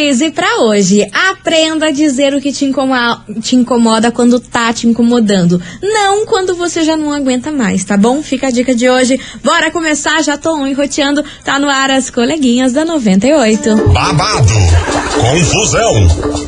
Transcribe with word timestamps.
E 0.00 0.30
pra 0.30 0.60
hoje, 0.60 1.04
aprenda 1.12 1.86
a 1.86 1.90
dizer 1.90 2.32
o 2.32 2.40
que 2.40 2.52
te 2.52 2.64
incomoda, 2.64 3.20
te 3.42 3.56
incomoda 3.56 4.12
quando 4.12 4.38
tá 4.38 4.72
te 4.72 4.86
incomodando. 4.86 5.60
Não 5.82 6.24
quando 6.24 6.54
você 6.54 6.84
já 6.84 6.96
não 6.96 7.12
aguenta 7.12 7.50
mais, 7.50 7.82
tá 7.82 7.96
bom? 7.96 8.22
Fica 8.22 8.46
a 8.46 8.50
dica 8.50 8.76
de 8.76 8.88
hoje. 8.88 9.18
Bora 9.42 9.72
começar, 9.72 10.22
já 10.22 10.38
tô 10.38 10.64
enroteando. 10.64 11.24
Tá 11.44 11.58
no 11.58 11.68
ar 11.68 11.90
as 11.90 12.10
coleguinhas 12.10 12.72
da 12.72 12.84
98. 12.84 13.76
Babado, 13.92 14.52
confusão 15.20 16.47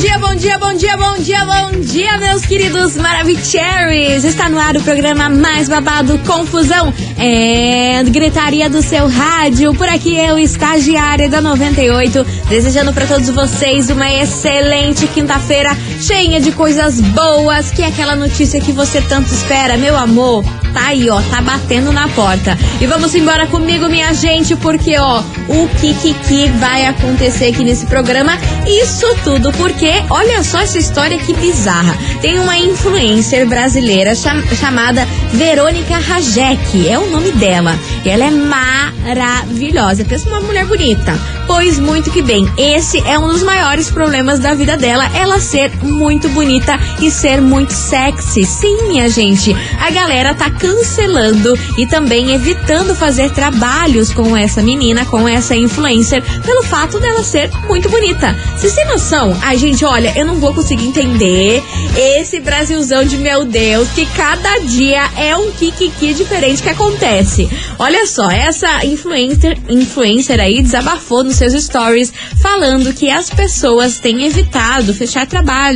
Dia, 0.00 0.16
bom 0.16 0.34
dia, 0.36 0.58
bom 0.58 0.74
dia, 0.74 0.96
bom 0.96 1.14
dia, 1.18 1.44
bom 1.44 1.80
dia, 1.80 2.18
meus 2.18 2.46
queridos 2.46 2.96
Maravicheries! 2.96 4.22
Está 4.22 4.48
no 4.48 4.56
ar 4.56 4.76
o 4.76 4.82
programa 4.82 5.28
mais 5.28 5.68
babado 5.68 6.16
Confusão 6.20 6.94
é 7.18 8.00
gritaria 8.04 8.70
do 8.70 8.80
seu 8.80 9.08
rádio. 9.08 9.74
Por 9.74 9.88
aqui 9.88 10.16
eu, 10.16 10.38
estagiária 10.38 11.28
da 11.28 11.40
98, 11.40 12.24
desejando 12.48 12.92
para 12.92 13.06
todos 13.06 13.28
vocês 13.28 13.90
uma 13.90 14.08
excelente 14.08 15.06
quinta-feira 15.08 15.76
cheia 16.00 16.40
de 16.40 16.52
coisas 16.52 17.00
boas, 17.00 17.70
que 17.70 17.82
é 17.82 17.86
aquela 17.86 18.14
notícia 18.14 18.60
que 18.60 18.72
você 18.72 19.00
tanto 19.00 19.32
espera, 19.32 19.76
meu 19.76 19.96
amor. 19.96 20.44
Tá 20.72 20.88
aí, 20.88 21.08
ó, 21.10 21.20
tá 21.22 21.40
batendo 21.40 21.92
na 21.92 22.08
porta. 22.08 22.56
E 22.80 22.86
vamos 22.86 23.14
embora 23.14 23.46
comigo, 23.46 23.88
minha 23.88 24.12
gente, 24.12 24.54
porque, 24.56 24.96
ó, 24.98 25.20
o 25.48 25.68
que 25.80 25.94
que, 25.94 26.14
que 26.14 26.48
vai 26.58 26.86
acontecer 26.86 27.46
aqui 27.46 27.64
nesse 27.64 27.86
programa? 27.86 28.38
Isso 28.66 29.06
tudo 29.24 29.50
porque, 29.52 29.90
olha 30.10 30.42
só 30.42 30.60
essa 30.60 30.78
história 30.78 31.18
que 31.18 31.32
bizarra. 31.34 31.96
Tem 32.20 32.38
uma 32.38 32.56
influencer 32.56 33.46
brasileira 33.46 34.14
cham 34.14 34.42
chamada 34.54 35.06
Verônica 35.32 35.98
Rajek, 35.98 36.88
é 36.88 36.98
o 36.98 37.10
nome 37.10 37.32
dela. 37.32 37.76
E 38.04 38.10
ela 38.10 38.24
é 38.24 38.30
maravilhosa, 38.30 40.04
pensa 40.04 40.28
uma 40.28 40.40
mulher 40.40 40.66
bonita. 40.66 41.18
Pois 41.46 41.78
muito 41.78 42.10
que 42.10 42.20
bem, 42.20 42.46
esse 42.58 42.98
é 43.06 43.18
um 43.18 43.28
dos 43.28 43.42
maiores 43.42 43.90
problemas 43.90 44.38
da 44.38 44.52
vida 44.52 44.76
dela, 44.76 45.10
ela 45.14 45.40
ser 45.40 45.70
muito 45.88 46.28
bonita 46.28 46.78
e 47.00 47.10
ser 47.10 47.40
muito 47.40 47.72
sexy. 47.72 48.44
Sim, 48.44 48.88
minha 48.88 49.08
gente, 49.08 49.54
a 49.80 49.90
galera 49.90 50.34
tá 50.34 50.50
cancelando 50.50 51.58
e 51.76 51.86
também 51.86 52.32
evitando 52.32 52.94
fazer 52.94 53.30
trabalhos 53.30 54.12
com 54.12 54.36
essa 54.36 54.62
menina, 54.62 55.04
com 55.06 55.28
essa 55.28 55.56
influencer, 55.56 56.22
pelo 56.42 56.62
fato 56.62 57.00
dela 57.00 57.22
ser 57.22 57.50
muito 57.66 57.88
bonita. 57.88 58.36
Vocês 58.56 58.74
têm 58.74 58.86
noção? 58.86 59.36
Ai, 59.42 59.56
gente, 59.56 59.84
olha, 59.84 60.12
eu 60.16 60.26
não 60.26 60.36
vou 60.36 60.54
conseguir 60.54 60.86
entender 60.86 61.62
esse 61.96 62.40
Brasilzão 62.40 63.04
de 63.04 63.16
meu 63.16 63.44
Deus, 63.44 63.88
que 63.90 64.06
cada 64.06 64.58
dia 64.60 65.08
é 65.16 65.36
um 65.36 65.50
kikiki 65.52 66.14
diferente 66.14 66.62
que 66.62 66.68
acontece. 66.68 67.48
Olha 67.78 68.06
só, 68.06 68.30
essa 68.30 68.84
influencer, 68.84 69.58
influencer 69.68 70.40
aí 70.40 70.62
desabafou 70.62 71.24
nos 71.24 71.36
seus 71.36 71.52
stories 71.64 72.12
falando 72.40 72.92
que 72.92 73.10
as 73.10 73.30
pessoas 73.30 73.98
têm 73.98 74.24
evitado 74.26 74.94
fechar 74.94 75.26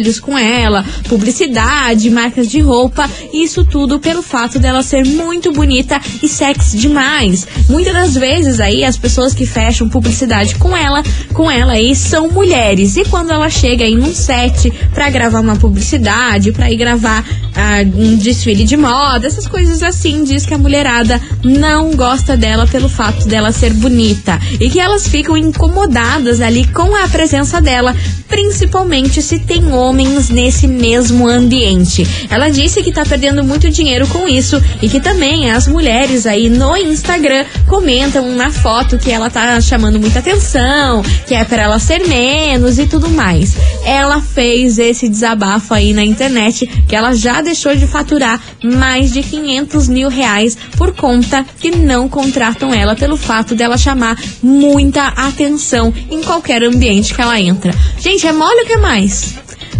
trabalhos 0.02 0.18
com 0.20 0.36
ela, 0.36 0.84
publicidade, 1.08 2.10
marcas 2.10 2.48
de 2.48 2.60
roupa, 2.60 3.08
isso 3.32 3.64
tudo 3.64 4.00
pelo 4.00 4.22
fato 4.22 4.58
dela 4.58 4.82
ser 4.82 5.06
muito 5.06 5.52
bonita 5.52 6.00
e 6.22 6.28
sexy 6.28 6.76
demais. 6.76 7.46
Muitas 7.68 7.92
das 7.92 8.14
vezes 8.14 8.58
aí 8.60 8.84
as 8.84 8.96
pessoas 8.96 9.32
que 9.32 9.46
fecham 9.46 9.88
publicidade 9.88 10.56
com 10.56 10.76
ela, 10.76 11.02
com 11.32 11.50
ela 11.50 11.74
aí 11.74 11.94
são 11.94 12.28
mulheres. 12.28 12.96
E 12.96 13.04
quando 13.04 13.30
ela 13.30 13.48
chega 13.48 13.84
aí 13.84 13.94
num 13.94 14.12
set 14.12 14.70
para 14.92 15.08
gravar 15.08 15.40
uma 15.40 15.56
publicidade, 15.56 16.52
para 16.52 16.70
ir 16.70 16.76
gravar 16.76 17.24
ah, 17.54 17.82
um 17.94 18.16
desfile 18.16 18.64
de 18.64 18.76
moda, 18.76 19.26
essas 19.26 19.46
coisas 19.46 19.82
assim, 19.82 20.24
diz 20.24 20.46
que 20.46 20.54
a 20.54 20.58
mulherada 20.58 21.20
não 21.44 21.94
gosta 21.94 22.36
dela 22.36 22.66
pelo 22.66 22.88
fato 22.88 23.26
dela 23.28 23.52
ser 23.52 23.72
bonita 23.74 24.38
e 24.58 24.70
que 24.70 24.80
elas 24.80 25.06
ficam 25.06 25.36
incomodadas 25.36 26.40
ali 26.40 26.66
com 26.68 26.94
a 26.96 27.08
presença 27.08 27.60
dela, 27.60 27.94
principalmente 28.28 29.20
se 29.20 29.38
tem 29.38 29.70
homens 29.72 30.30
nesse 30.30 30.66
mesmo 30.66 31.28
ambiente. 31.28 32.06
Ela 32.30 32.48
disse 32.48 32.82
que 32.82 32.92
tá 32.92 33.04
perdendo 33.04 33.44
muito 33.44 33.68
dinheiro 33.68 34.06
com 34.06 34.26
isso 34.26 34.62
e 34.80 34.88
que 34.88 35.00
também 35.00 35.50
as 35.50 35.68
mulheres 35.68 36.26
aí 36.26 36.48
no 36.48 36.74
Instagram 36.76 37.44
comentam 37.68 38.34
na 38.34 38.50
foto 38.50 38.98
que 38.98 39.10
ela 39.10 39.28
tá 39.28 39.60
chamando 39.60 40.00
muita 40.00 40.20
atenção, 40.20 41.02
que 41.26 41.34
é 41.34 41.44
para 41.44 41.62
ela 41.62 41.78
ser 41.78 42.06
menos 42.06 42.78
e 42.78 42.86
tudo 42.86 43.10
mais. 43.10 43.54
Ela 43.84 44.20
fez 44.20 44.78
esse 44.78 45.08
desabafo 45.08 45.74
aí 45.74 45.92
na 45.92 46.04
internet 46.04 46.66
que 46.88 46.96
ela 46.96 47.12
já 47.12 47.41
deixou 47.42 47.74
de 47.74 47.86
faturar 47.86 48.40
mais 48.62 49.12
de 49.12 49.22
500 49.22 49.88
mil 49.88 50.08
reais 50.08 50.56
por 50.76 50.94
conta 50.94 51.44
que 51.60 51.70
não 51.70 52.08
contratam 52.08 52.72
ela 52.72 52.94
pelo 52.94 53.16
fato 53.16 53.54
dela 53.54 53.76
chamar 53.76 54.18
muita 54.42 55.08
atenção 55.08 55.92
em 56.10 56.22
qualquer 56.22 56.62
ambiente 56.62 57.14
que 57.14 57.20
ela 57.20 57.40
entra. 57.40 57.74
Gente, 57.98 58.26
é 58.26 58.32
mole 58.32 58.62
o 58.62 58.66
que 58.66 58.76
mais? 58.76 59.34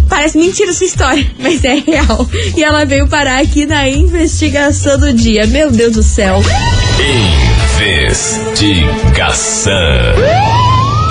Parece 0.09 0.37
mentira 0.37 0.69
essa 0.69 0.83
história, 0.83 1.25
mas 1.39 1.63
é 1.63 1.75
real. 1.75 2.29
E 2.55 2.63
ela 2.63 2.85
veio 2.85 3.07
parar 3.07 3.41
aqui 3.41 3.65
na 3.65 3.89
investigação 3.89 4.99
do 4.99 5.11
dia. 5.13 5.47
Meu 5.47 5.71
Deus 5.71 5.93
do 5.93 6.03
céu. 6.03 6.41
Investigação. 7.79 9.73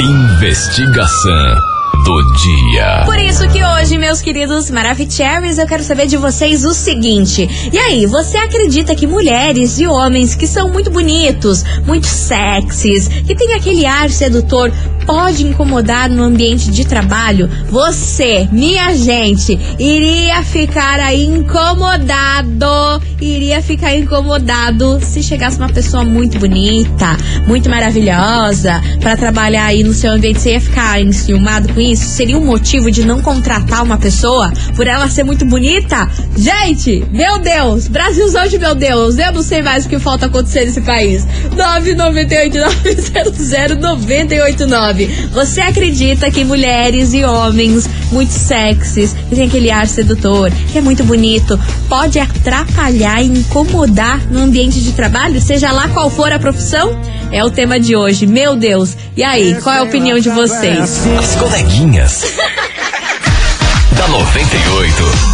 Investigação 0.01 1.72
do 2.05 2.23
dia. 2.35 3.03
Por 3.05 3.19
isso 3.19 3.49
que 3.49 3.63
hoje, 3.65 3.97
meus 3.97 4.21
queridos 4.21 4.71
Maravicheries, 4.71 5.59
eu 5.59 5.67
quero 5.67 5.83
saber 5.83 6.07
de 6.07 6.17
vocês 6.17 6.65
o 6.65 6.75
seguinte. 6.75 7.49
E 7.73 7.79
aí, 7.79 8.07
você 8.07 8.39
acredita 8.39 8.95
que 8.95 9.07
mulheres 9.07 9.79
e 9.79 9.87
homens 9.87 10.35
que 10.35 10.47
são 10.47 10.69
muito 10.69 10.91
bonitos, 10.91 11.65
muito 11.87 12.07
sexys, 12.07 13.09
que 13.09 13.35
tem 13.35 13.55
aquele 13.55 13.87
ar 13.87 14.11
sedutor, 14.11 14.73
pode 15.07 15.47
incomodar 15.47 16.09
no 16.09 16.23
ambiente 16.23 16.71
de 16.71 16.87
trabalho? 16.87 17.49
Você, 17.69 18.49
minha 18.53 18.95
gente, 18.95 19.59
iria 19.79 20.43
ficar 20.43 21.01
aí 21.01 21.25
incomodado, 21.25 23.03
iria 23.21 23.61
ficar 23.63 23.95
incomodado 23.95 25.01
se 25.03 25.23
chegasse 25.23 25.59
uma 25.59 25.69
pessoa 25.69 26.05
muito 26.05 26.39
bonita, 26.39 27.17
muito 27.47 27.69
maravilhosa, 27.69 28.81
para 29.01 29.17
trabalhar 29.17 29.67
aí 29.67 29.83
no 29.83 29.93
seu 29.93 30.13
ambiente, 30.13 30.41
você 30.41 30.53
ia 30.53 30.61
ficar 30.61 31.01
enciumado 31.01 31.73
com 31.73 31.81
isso? 31.81 32.07
seria 32.23 32.39
um 32.39 32.45
motivo 32.45 32.91
de 32.91 33.05
não 33.05 33.21
contratar 33.21 33.83
uma 33.83 33.99
pessoa 33.99 34.53
por 34.77 34.87
ela 34.87 35.09
ser 35.09 35.25
muito 35.25 35.45
bonita? 35.45 36.09
Gente, 36.37 37.05
meu 37.11 37.39
Deus, 37.39 37.89
Brasilzão 37.89 38.47
de 38.47 38.59
meu 38.59 38.75
Deus, 38.75 39.19
eu 39.19 39.33
não 39.33 39.43
sei 39.43 39.63
mais 39.63 39.85
o 39.85 39.89
que 39.89 39.99
falta 39.99 40.27
acontecer 40.27 40.65
nesse 40.65 40.81
país. 40.83 41.27
998-900-989. 44.93 45.29
Você 45.33 45.61
acredita 45.61 46.31
que 46.31 46.45
mulheres 46.45 47.13
e 47.13 47.25
homens 47.25 47.89
muito 48.11 48.33
sexys, 48.33 49.15
que 49.29 49.35
tem 49.35 49.47
aquele 49.47 49.71
ar 49.71 49.87
sedutor, 49.87 50.51
que 50.71 50.79
é 50.79 50.81
muito 50.81 51.05
bonito, 51.05 51.59
pode 51.89 52.19
atrapalhar 52.19 53.23
e 53.23 53.27
incomodar 53.27 54.21
no 54.31 54.41
ambiente 54.41 54.81
de 54.81 54.93
trabalho, 54.93 55.41
seja 55.41 55.73
lá 55.73 55.89
qual 55.89 56.11
for 56.11 56.33
a 56.33 56.39
profissão? 56.39 57.01
É 57.31 57.43
o 57.43 57.51
tema 57.51 57.81
de 57.81 57.97
hoje. 57.97 58.27
Meu 58.27 58.55
Deus. 58.55 58.95
E 59.17 59.23
aí, 59.23 59.57
qual 59.63 59.75
é 59.75 59.79
a 59.79 59.83
opinião 59.83 60.19
de 60.19 60.29
vocês? 60.29 61.07
As 61.19 61.37
coleguinhas. 61.37 62.25
da 63.97 64.09
98. 64.09 65.32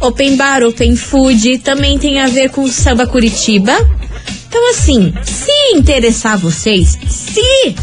Open 0.00 0.36
Bar, 0.36 0.62
Open 0.62 0.96
Food, 0.96 1.58
também 1.58 1.98
tem 1.98 2.20
a 2.20 2.28
ver 2.28 2.48
com 2.48 2.62
o 2.62 2.68
Samba 2.68 3.06
Curitiba. 3.06 3.74
Então, 4.48 4.70
assim, 4.70 5.12
se 5.22 5.52
interessar 5.74 6.38
vocês, 6.38 6.98
se 7.06 7.76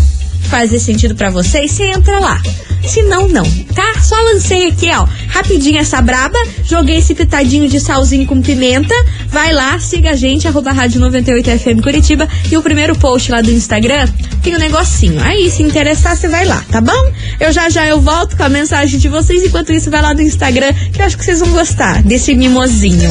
fazer 0.49 0.79
sentido 0.79 1.13
para 1.13 1.29
vocês, 1.29 1.69
você 1.71 1.83
entra 1.91 2.19
lá. 2.19 2.41
Se 2.87 3.01
não, 3.03 3.27
não, 3.27 3.43
tá? 3.73 3.99
Só 4.01 4.15
lancei 4.21 4.67
aqui, 4.67 4.89
ó, 4.91 5.07
rapidinho 5.29 5.79
essa 5.79 6.01
braba, 6.01 6.37
joguei 6.63 6.97
esse 6.97 7.15
pitadinho 7.15 7.67
de 7.67 7.79
salzinho 7.79 8.25
com 8.27 8.41
pimenta. 8.41 8.93
Vai 9.27 9.51
lá, 9.51 9.79
siga 9.79 10.11
a 10.11 10.15
gente, 10.15 10.47
arroba 10.47 10.71
rádio 10.71 11.01
98FM 11.01 11.81
Curitiba. 11.81 12.27
E 12.51 12.55
o 12.55 12.61
primeiro 12.61 12.95
post 12.95 13.31
lá 13.31 13.41
do 13.41 13.51
Instagram 13.51 14.07
tem 14.43 14.55
um 14.55 14.59
negocinho. 14.59 15.21
Aí, 15.23 15.49
se 15.49 15.63
interessar, 15.63 16.15
você 16.15 16.27
vai 16.27 16.45
lá, 16.45 16.63
tá 16.71 16.79
bom? 16.79 17.11
Eu 17.39 17.51
já 17.51 17.69
já 17.69 17.85
eu 17.87 17.99
volto 17.99 18.37
com 18.37 18.43
a 18.43 18.49
mensagem 18.49 18.99
de 18.99 19.09
vocês. 19.09 19.43
Enquanto 19.43 19.73
isso, 19.73 19.89
vai 19.89 20.01
lá 20.01 20.13
no 20.13 20.21
Instagram, 20.21 20.71
que 20.93 21.01
eu 21.01 21.05
acho 21.05 21.17
que 21.17 21.25
vocês 21.25 21.39
vão 21.39 21.51
gostar 21.51 22.03
desse 22.03 22.35
mimosinho. 22.35 23.09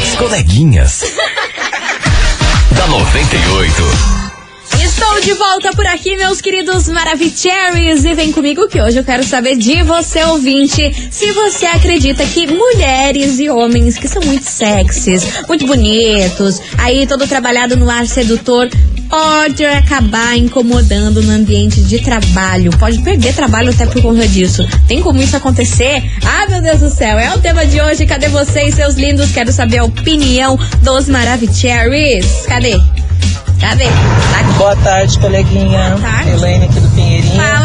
As 0.00 0.14
coleguinhas. 0.16 1.17
Da 3.08 3.20
98. 3.20 4.18
Estou 4.82 5.20
de 5.20 5.32
volta 5.34 5.72
por 5.72 5.86
aqui, 5.86 6.16
meus 6.16 6.40
queridos 6.40 6.88
Maravicheries. 6.88 8.04
E 8.04 8.14
vem 8.14 8.32
comigo 8.32 8.68
que 8.68 8.80
hoje 8.80 8.98
eu 8.98 9.04
quero 9.04 9.24
saber 9.24 9.56
de 9.56 9.82
você, 9.82 10.24
ouvinte, 10.24 11.08
se 11.10 11.30
você 11.32 11.66
acredita 11.66 12.24
que 12.26 12.46
mulheres 12.46 13.38
e 13.38 13.48
homens 13.48 13.96
que 13.96 14.08
são 14.08 14.22
muito 14.22 14.44
sexys, 14.44 15.46
muito 15.48 15.66
bonitos, 15.66 16.60
aí 16.76 17.06
todo 17.06 17.26
trabalhado 17.26 17.76
no 17.76 17.88
ar 17.88 18.06
sedutor, 18.06 18.68
pode 19.08 19.64
acabar 19.64 20.36
incomodando 20.36 21.22
no 21.22 21.32
ambiente 21.32 21.82
de 21.82 21.98
trabalho. 22.00 22.70
Pode 22.78 22.98
perder 23.00 23.34
trabalho 23.34 23.70
até 23.70 23.86
por 23.86 24.02
conta 24.02 24.26
disso. 24.26 24.66
Tem 24.86 25.00
como 25.02 25.20
isso 25.20 25.36
acontecer? 25.36 26.02
Ah, 26.24 26.46
meu 26.48 26.62
Deus 26.62 26.80
do 26.80 26.90
céu, 26.90 27.18
é 27.18 27.34
o 27.34 27.38
tema 27.38 27.66
de 27.66 27.80
hoje. 27.80 28.06
Cadê 28.06 28.28
vocês, 28.28 28.74
seus 28.74 28.94
lindos? 28.94 29.32
Quero 29.32 29.52
saber 29.52 29.78
a 29.78 29.84
opinião 29.84 30.58
dos 30.82 31.08
Maravicheries. 31.08 32.46
Cadê? 32.46 32.78
Cadê? 33.60 33.84
Tá. 33.86 34.42
Boa 34.56 34.76
tarde, 34.76 35.18
coleguinha. 35.18 35.90
Boa 35.90 36.00
tarde. 36.00 36.30
Elaine 36.30 36.64
aqui 36.66 36.80
do 36.80 36.88
Pinheirinho. 36.90 37.36
Fala. 37.36 37.57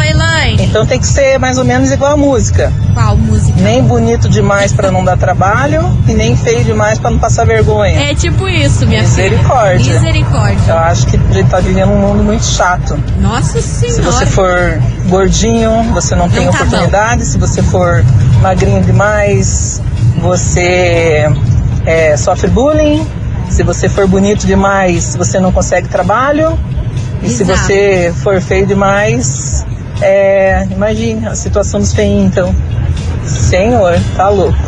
Então 0.74 0.84
tem 0.84 0.98
que 0.98 1.06
ser 1.06 1.38
mais 1.38 1.56
ou 1.56 1.64
menos 1.64 1.92
igual 1.92 2.14
a 2.14 2.16
música. 2.16 2.72
Qual 2.94 3.16
música? 3.16 3.60
Nem 3.60 3.80
bonito 3.80 4.28
demais 4.28 4.72
pra 4.72 4.90
não 4.90 5.04
dar 5.04 5.16
trabalho 5.16 5.96
e 6.08 6.12
nem 6.12 6.36
feio 6.36 6.64
demais 6.64 6.98
pra 6.98 7.12
não 7.12 7.18
passar 7.20 7.46
vergonha. 7.46 8.10
É 8.10 8.12
tipo 8.12 8.48
isso, 8.48 8.84
minha 8.84 9.02
Misericórdia. 9.02 9.78
filha. 9.78 10.00
Misericórdia. 10.00 10.72
Eu 10.72 10.78
acho 10.78 11.06
que 11.06 11.16
a 11.16 11.32
gente 11.32 11.48
tá 11.48 11.60
vivendo 11.60 11.92
um 11.92 11.98
mundo 11.98 12.24
muito 12.24 12.44
chato. 12.44 12.98
Nossa 13.20 13.62
Se 13.62 13.92
senhora. 13.92 14.02
você 14.02 14.26
for 14.26 14.82
gordinho, 15.06 15.84
você 15.92 16.16
não 16.16 16.28
tem 16.28 16.46
Não 16.46 16.52
tá 16.52 16.64
oportunidade. 16.64 17.24
Se 17.24 17.38
você 17.38 17.62
for 17.62 18.04
magrinho 18.42 18.82
demais, 18.82 19.80
você 20.20 21.32
é, 21.86 22.16
sofre 22.16 22.50
bullying. 22.50 23.06
Se 23.48 23.62
você 23.62 23.88
for 23.88 24.08
bonito 24.08 24.44
demais, 24.44 25.14
você 25.14 25.38
não 25.38 25.52
consegue 25.52 25.86
trabalho. 25.86 26.58
E 27.22 27.28
se 27.28 27.44
Exato. 27.44 27.60
você 27.60 28.12
for 28.24 28.40
feio 28.40 28.66
demais, 28.66 29.64
é, 30.00 30.66
imagine 30.70 31.26
a 31.26 31.34
situação 31.34 31.80
dos 31.80 31.92
feios, 31.92 32.24
então. 32.26 32.54
Senhor, 33.24 33.98
tá 34.16 34.28
louco. 34.28 34.58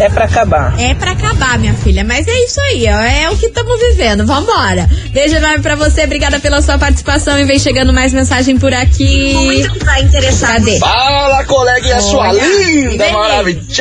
É 0.00 0.08
pra 0.08 0.26
acabar. 0.26 0.78
É 0.80 0.94
pra 0.94 1.10
acabar, 1.10 1.58
minha 1.58 1.74
filha. 1.74 2.04
Mas 2.04 2.28
é 2.28 2.44
isso 2.44 2.60
aí, 2.60 2.86
ó. 2.86 3.00
É 3.02 3.28
o 3.30 3.36
que 3.36 3.46
estamos 3.46 3.80
vivendo. 3.80 4.24
Vambora. 4.24 4.88
Beijo 5.10 5.34
enorme 5.34 5.58
pra 5.58 5.74
você. 5.74 6.04
Obrigada 6.04 6.38
pela 6.38 6.62
sua 6.62 6.78
participação. 6.78 7.36
E 7.36 7.44
vem 7.44 7.58
chegando 7.58 7.92
mais 7.92 8.12
mensagem 8.12 8.56
por 8.56 8.72
aqui. 8.72 9.32
Muito 9.34 9.72
que 9.72 9.84
vai 9.84 10.02
interessar. 10.02 10.52
Cadê? 10.52 10.78
Fala, 10.78 11.44
coleguinha 11.44 12.00
sua 12.00 12.28
Olha, 12.28 12.40
linda, 12.40 13.04
vem. 13.04 13.12
maravilhosa! 13.12 13.78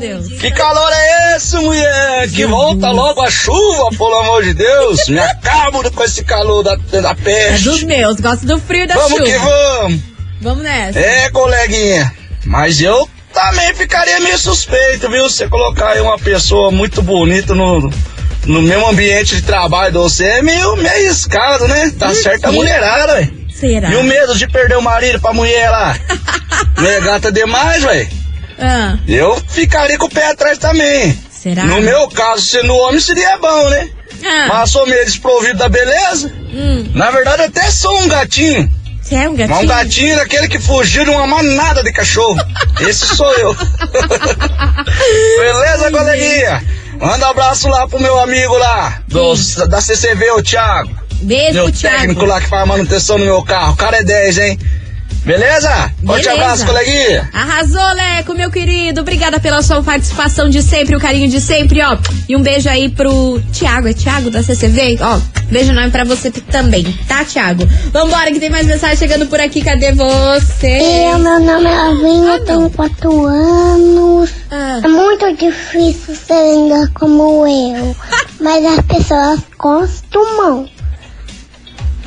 Deus. 0.00 0.26
Que 0.40 0.50
calor 0.50 0.90
é 0.92 1.36
esse, 1.36 1.56
mulher? 1.56 2.28
Que 2.30 2.46
volta 2.46 2.90
logo 2.90 3.20
a 3.22 3.30
chuva, 3.30 3.90
pelo 3.90 4.14
amor 4.16 4.42
de 4.42 4.54
Deus! 4.54 5.06
Me 5.08 5.18
acabo 5.20 5.88
com 5.92 6.02
esse 6.04 6.24
calor 6.24 6.62
da, 6.64 6.74
da 6.76 7.10
É 7.10 7.14
peste! 7.14 7.64
dos 7.64 7.82
meus. 7.84 8.16
Gosto 8.18 8.46
do 8.46 8.58
frio 8.58 8.86
da 8.88 8.94
Vamos 8.94 9.10
chuva. 9.18 9.24
que 9.24 9.38
vamos! 9.38 10.00
Vamos 10.40 10.62
nessa. 10.64 10.98
É, 10.98 11.28
coleguinha, 11.30 12.12
mas 12.46 12.80
eu 12.80 13.08
também 13.32 13.74
ficaria 13.74 14.18
meio 14.20 14.38
suspeito, 14.38 15.10
viu? 15.10 15.24
Você 15.28 15.46
colocar 15.48 15.90
aí 15.90 16.00
uma 16.00 16.18
pessoa 16.18 16.70
muito 16.70 17.02
bonita 17.02 17.54
no, 17.54 17.92
no 18.46 18.62
mesmo 18.62 18.88
ambiente 18.88 19.36
de 19.36 19.42
trabalho 19.42 19.92
de 19.92 19.98
você 19.98 20.24
é 20.24 20.42
meio, 20.42 20.74
meio 20.76 20.88
arriscado, 20.88 21.68
né? 21.68 21.92
Tá 21.98 22.06
Por 22.08 22.14
certa 22.16 22.48
a 22.48 22.52
mulherada, 22.52 23.14
velho. 23.16 23.40
Será? 23.50 23.90
E 23.90 23.96
o 23.96 24.02
medo 24.02 24.34
de 24.34 24.48
perder 24.48 24.78
o 24.78 24.82
marido 24.82 25.20
pra 25.20 25.34
mulher 25.34 25.68
lá? 25.68 25.94
Não 26.78 26.88
é 26.90 27.00
gata 27.00 27.30
demais, 27.30 27.82
velho? 27.82 28.08
Ah, 28.60 28.98
Eu 29.08 29.36
ficaria 29.48 29.96
com 29.98 30.06
o 30.06 30.10
pé 30.10 30.26
atrás 30.30 30.58
também. 30.58 31.18
será? 31.30 31.64
No 31.64 31.80
meu 31.80 32.08
caso, 32.08 32.42
sendo 32.44 32.76
homem, 32.76 33.00
seria 33.00 33.38
bom, 33.38 33.68
né? 33.70 33.88
Ah, 34.24 34.46
Mas 34.48 34.70
sou 34.70 34.86
meio 34.86 35.04
desprovido 35.04 35.58
da 35.58 35.68
beleza. 35.68 36.30
hum. 36.52 36.90
Na 36.94 37.10
verdade, 37.10 37.42
até 37.42 37.70
sou 37.70 37.98
um 38.02 38.08
gatinho. 38.08 38.70
Você 39.02 39.14
é 39.14 39.28
um 39.28 39.34
Mas 39.36 39.48
gatinho? 39.48 39.60
um 39.62 39.66
gatinho 39.66 40.16
daquele 40.16 40.46
que 40.48 40.58
fugiu 40.58 41.04
de 41.04 41.10
uma 41.10 41.26
manada 41.26 41.82
de 41.82 41.90
cachorro. 41.92 42.36
Esse 42.86 43.06
sou 43.16 43.32
eu. 43.38 43.56
Beleza, 45.38 45.90
coleguinha? 45.90 46.62
Manda 47.00 47.26
um 47.26 47.30
abraço 47.30 47.68
lá 47.68 47.88
pro 47.88 47.98
meu 48.00 48.18
amigo 48.20 48.56
lá, 48.58 49.00
do, 49.08 49.34
da 49.68 49.80
CCV, 49.80 50.30
o 50.32 50.42
Thiago. 50.42 50.90
Beijo 51.22 51.54
Meu 51.54 51.72
Thiago. 51.72 51.96
técnico 51.98 52.24
lá 52.24 52.40
que 52.40 52.46
faz 52.48 52.66
manutenção 52.68 53.18
no 53.18 53.24
meu 53.24 53.42
carro. 53.42 53.72
O 53.72 53.76
cara 53.76 53.98
é 53.98 54.02
10, 54.04 54.38
hein? 54.38 54.58
Beleza? 55.24 55.68
Forte 56.04 56.24
Beleza. 56.24 56.32
abraço, 56.32 56.66
coleguinha. 56.66 57.28
Arrasou, 57.32 57.92
Leco, 57.94 58.34
meu 58.34 58.50
querido. 58.50 59.02
Obrigada 59.02 59.38
pela 59.38 59.62
sua 59.62 59.82
participação 59.82 60.48
de 60.48 60.62
sempre, 60.62 60.96
o 60.96 61.00
carinho 61.00 61.28
de 61.28 61.40
sempre, 61.40 61.80
ó. 61.82 61.96
E 62.28 62.34
um 62.34 62.42
beijo 62.42 62.68
aí 62.70 62.88
pro 62.88 63.40
Tiago, 63.52 63.86
é 63.88 63.92
Tiago 63.92 64.30
da 64.30 64.42
CCV? 64.42 64.96
Ó, 65.00 65.20
beijo 65.50 65.72
enorme 65.72 65.90
pra 65.90 66.04
você 66.04 66.30
também, 66.30 66.84
tá, 67.06 67.22
Tiago? 67.24 67.66
Vambora, 67.92 68.32
que 68.32 68.40
tem 68.40 68.48
mais 68.50 68.66
mensagem 68.66 68.96
chegando 68.96 69.26
por 69.26 69.38
aqui. 69.40 69.62
Cadê 69.62 69.92
você? 69.92 70.78
Eu, 71.12 71.18
meu 71.18 71.38
nome 71.38 71.66
é 71.66 71.74
Lavinha, 71.74 72.40
tenho 72.40 72.70
4 72.70 73.26
anos. 73.26 74.30
Ah, 74.50 74.80
É 74.82 74.88
muito 74.88 75.36
difícil 75.36 76.14
ser 76.16 76.54
linda 76.54 76.90
como 76.94 77.46
eu, 77.46 77.94
mas 78.40 78.64
as 78.64 78.80
pessoas 78.86 79.40
costumam. 79.58 80.66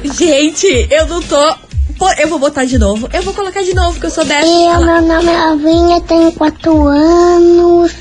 gente, 0.03 0.87
eu 0.89 1.05
não 1.07 1.21
tô. 1.21 1.55
Eu 2.19 2.27
vou 2.27 2.39
botar 2.39 2.65
de 2.65 2.77
novo. 2.77 3.09
Eu 3.13 3.21
vou 3.21 3.33
colocar 3.33 3.61
de 3.63 3.73
novo, 3.73 3.99
que 3.99 4.05
eu 4.05 4.09
sou 4.09 4.25
dessa. 4.25 4.47
Eu, 4.47 4.79
meu 4.85 5.01
nome 5.01 5.29
é 5.29 5.37
Lavinha, 5.37 6.01
tenho 6.01 6.31
4 6.31 6.87
anos. 6.87 7.93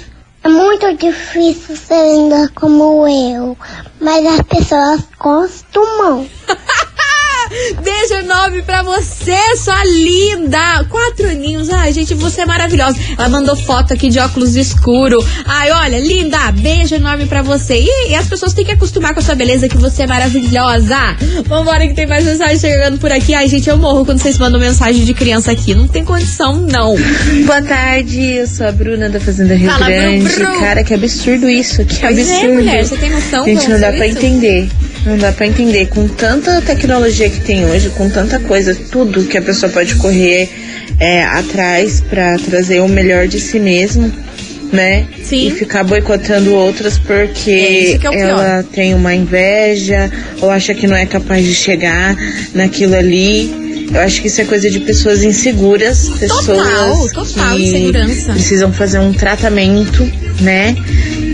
É 0.44 0.48
muito 0.48 0.96
difícil 0.96 1.76
ser 1.76 2.12
linda 2.12 2.50
como 2.54 3.06
eu, 3.06 3.56
mas 4.00 4.26
as 4.26 4.42
pessoas 4.42 5.02
costumam. 5.16 6.26
Beijo 7.82 8.14
enorme 8.14 8.62
pra 8.62 8.82
você, 8.82 9.36
sua 9.56 9.84
linda. 9.84 10.84
Quatro 10.88 11.28
aninhos. 11.28 11.68
Ai, 11.70 11.92
gente, 11.92 12.14
você 12.14 12.42
é 12.42 12.46
maravilhosa. 12.46 12.96
Ela 13.18 13.28
mandou 13.28 13.54
foto 13.56 13.92
aqui 13.92 14.08
de 14.08 14.18
óculos 14.18 14.56
escuro. 14.56 15.24
Ai, 15.44 15.70
olha, 15.70 15.98
linda. 15.98 16.50
Beijo 16.52 16.94
enorme 16.94 17.26
pra 17.26 17.42
você. 17.42 17.74
E, 17.80 18.10
e 18.10 18.14
as 18.14 18.26
pessoas 18.26 18.52
têm 18.52 18.64
que 18.64 18.72
acostumar 18.72 19.12
com 19.14 19.20
a 19.20 19.22
sua 19.22 19.34
beleza, 19.34 19.68
que 19.68 19.76
você 19.76 20.02
é 20.02 20.06
maravilhosa. 20.06 20.96
Vambora 21.46 21.86
que 21.86 21.94
tem 21.94 22.06
mais 22.06 22.24
mensagem 22.24 22.58
chegando 22.58 22.98
por 22.98 23.10
aqui. 23.12 23.34
Ai, 23.34 23.48
gente, 23.48 23.68
eu 23.68 23.76
morro 23.76 24.04
quando 24.04 24.18
vocês 24.18 24.38
mandam 24.38 24.60
mensagem 24.60 25.04
de 25.04 25.14
criança 25.14 25.50
aqui. 25.52 25.74
Não 25.74 25.86
tem 25.88 26.04
condição, 26.04 26.56
não. 26.60 26.94
Boa 27.46 27.62
tarde, 27.62 28.20
eu 28.22 28.46
sou 28.46 28.66
a 28.66 28.72
Bruna 28.72 29.08
da 29.08 29.20
Fazenda 29.20 29.54
Rio 29.54 29.70
Fala, 29.70 29.86
Grande. 29.86 30.24
Bru, 30.28 30.44
Bru. 30.46 30.60
Cara, 30.60 30.84
que 30.84 30.94
absurdo 30.94 31.48
isso, 31.48 31.84
que 31.84 31.98
Pois 32.00 32.18
é, 32.18 32.22
absurdo. 32.22 32.54
mulher, 32.54 32.84
você 32.84 32.96
tem 32.96 33.10
noção 33.10 33.44
Gente, 33.44 33.68
não 33.68 33.80
dá 33.80 33.88
é 33.88 33.92
pra 33.96 34.06
isso? 34.06 34.18
entender. 34.18 34.68
Não 35.04 35.18
dá 35.18 35.32
pra 35.32 35.46
entender. 35.46 35.86
Com 35.86 36.06
tanta 36.08 36.60
tecnologia 36.62 37.28
que 37.28 37.40
tem 37.40 37.64
hoje, 37.66 37.90
com 37.90 38.08
tanta 38.08 38.38
coisa, 38.40 38.74
tudo 38.90 39.24
que 39.24 39.36
a 39.36 39.42
pessoa 39.42 39.70
pode 39.70 39.96
correr 39.96 40.48
é, 41.00 41.24
atrás 41.24 42.00
pra 42.00 42.36
trazer 42.38 42.80
o 42.80 42.88
melhor 42.88 43.26
de 43.26 43.40
si 43.40 43.58
mesmo, 43.58 44.12
né? 44.72 45.06
Sim. 45.24 45.48
E 45.48 45.50
ficar 45.50 45.82
boicotando 45.84 46.54
outras 46.54 46.96
É 46.96 47.00
porque 47.00 47.98
é 47.98 47.98
pior. 47.98 48.14
ela 48.14 48.64
tem 48.72 48.94
uma 48.94 49.14
inveja 49.14 50.10
ou 50.40 50.50
acha 50.50 50.72
que 50.74 50.86
não 50.86 50.96
é 50.96 51.04
capaz 51.06 51.44
de 51.44 51.54
chegar 51.54 52.16
naquilo 52.54 52.94
ali. 52.94 53.60
Eu 53.92 54.00
acho 54.00 54.22
que 54.22 54.28
isso 54.28 54.40
é 54.40 54.44
coisa 54.44 54.70
de 54.70 54.80
pessoas 54.80 55.22
inseguras, 55.22 56.08
pessoas 56.18 57.12
total 57.12 57.56
que 57.56 57.62
insegurança. 57.62 58.32
precisam 58.32 58.72
fazer 58.72 58.98
um 59.00 59.12
tratamento, 59.12 60.10
né? 60.40 60.74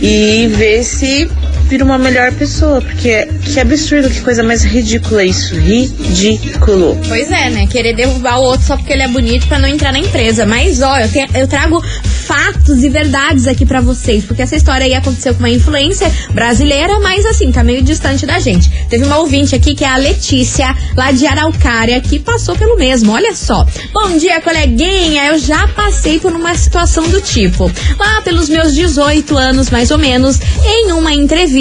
E 0.03 0.49
ver 0.57 0.83
se 0.83 1.29
vira 1.69 1.85
uma 1.85 1.99
melhor 1.99 2.33
pessoa, 2.33 2.81
porque 2.81 3.27
que 3.45 3.61
absurdo, 3.61 4.09
que 4.11 4.21
coisa 4.23 4.43
mais 4.43 4.65
ridícula 4.65 5.23
isso, 5.25 5.55
ridículo. 5.55 6.99
Pois 7.07 7.31
é, 7.31 7.51
né? 7.51 7.67
Querer 7.67 7.95
derrubar 7.95 8.39
o 8.39 8.43
outro 8.45 8.67
só 8.67 8.77
porque 8.77 8.93
ele 8.93 9.03
é 9.03 9.09
bonito 9.09 9.47
pra 9.47 9.59
não 9.59 9.69
entrar 9.69 9.93
na 9.93 9.99
empresa. 9.99 10.47
Mas, 10.47 10.81
ó, 10.81 10.99
eu, 10.99 11.09
te- 11.09 11.29
eu 11.35 11.47
trago 11.47 11.83
fatos 12.03 12.83
e 12.85 12.89
verdades 12.89 13.47
aqui 13.47 13.65
pra 13.65 13.81
vocês, 13.81 14.25
porque 14.25 14.43
essa 14.43 14.55
história 14.57 14.85
aí 14.85 14.95
aconteceu 14.95 15.33
com 15.35 15.41
uma 15.41 15.51
influência 15.51 16.11
brasileira, 16.33 16.99
mas 17.01 17.25
assim, 17.27 17.51
tá 17.51 17.63
meio 17.65 17.83
distante 17.83 18.27
da 18.27 18.39
gente. 18.39 18.71
Teve 18.89 19.05
uma 19.05 19.19
ouvinte 19.19 19.55
aqui 19.55 19.75
que 19.75 19.85
é 19.85 19.89
a 19.89 19.97
Letícia, 19.97 20.75
lá 20.97 21.11
de 21.11 21.27
Araucária, 21.27 22.01
que 22.01 22.19
passou 22.19 22.57
pelo 22.57 22.77
mesmo. 22.77 23.13
Olha 23.13 23.35
só. 23.35 23.67
Bom 23.93 24.17
dia, 24.19 24.41
coleguinha. 24.41 25.27
Eu 25.27 25.39
já 25.39 25.69
passei 25.69 26.19
por 26.19 26.33
uma 26.33 26.55
situação 26.55 27.09
do 27.09 27.21
tipo. 27.21 27.71
Lá 27.99 28.21
pelos 28.23 28.49
meus 28.49 28.75
18 28.75 29.37
anos, 29.37 29.71
mais 29.71 29.91
ou 29.91 29.99
menos, 29.99 30.39
em 30.65 30.93
uma 30.93 31.13
entrevista, 31.15 31.58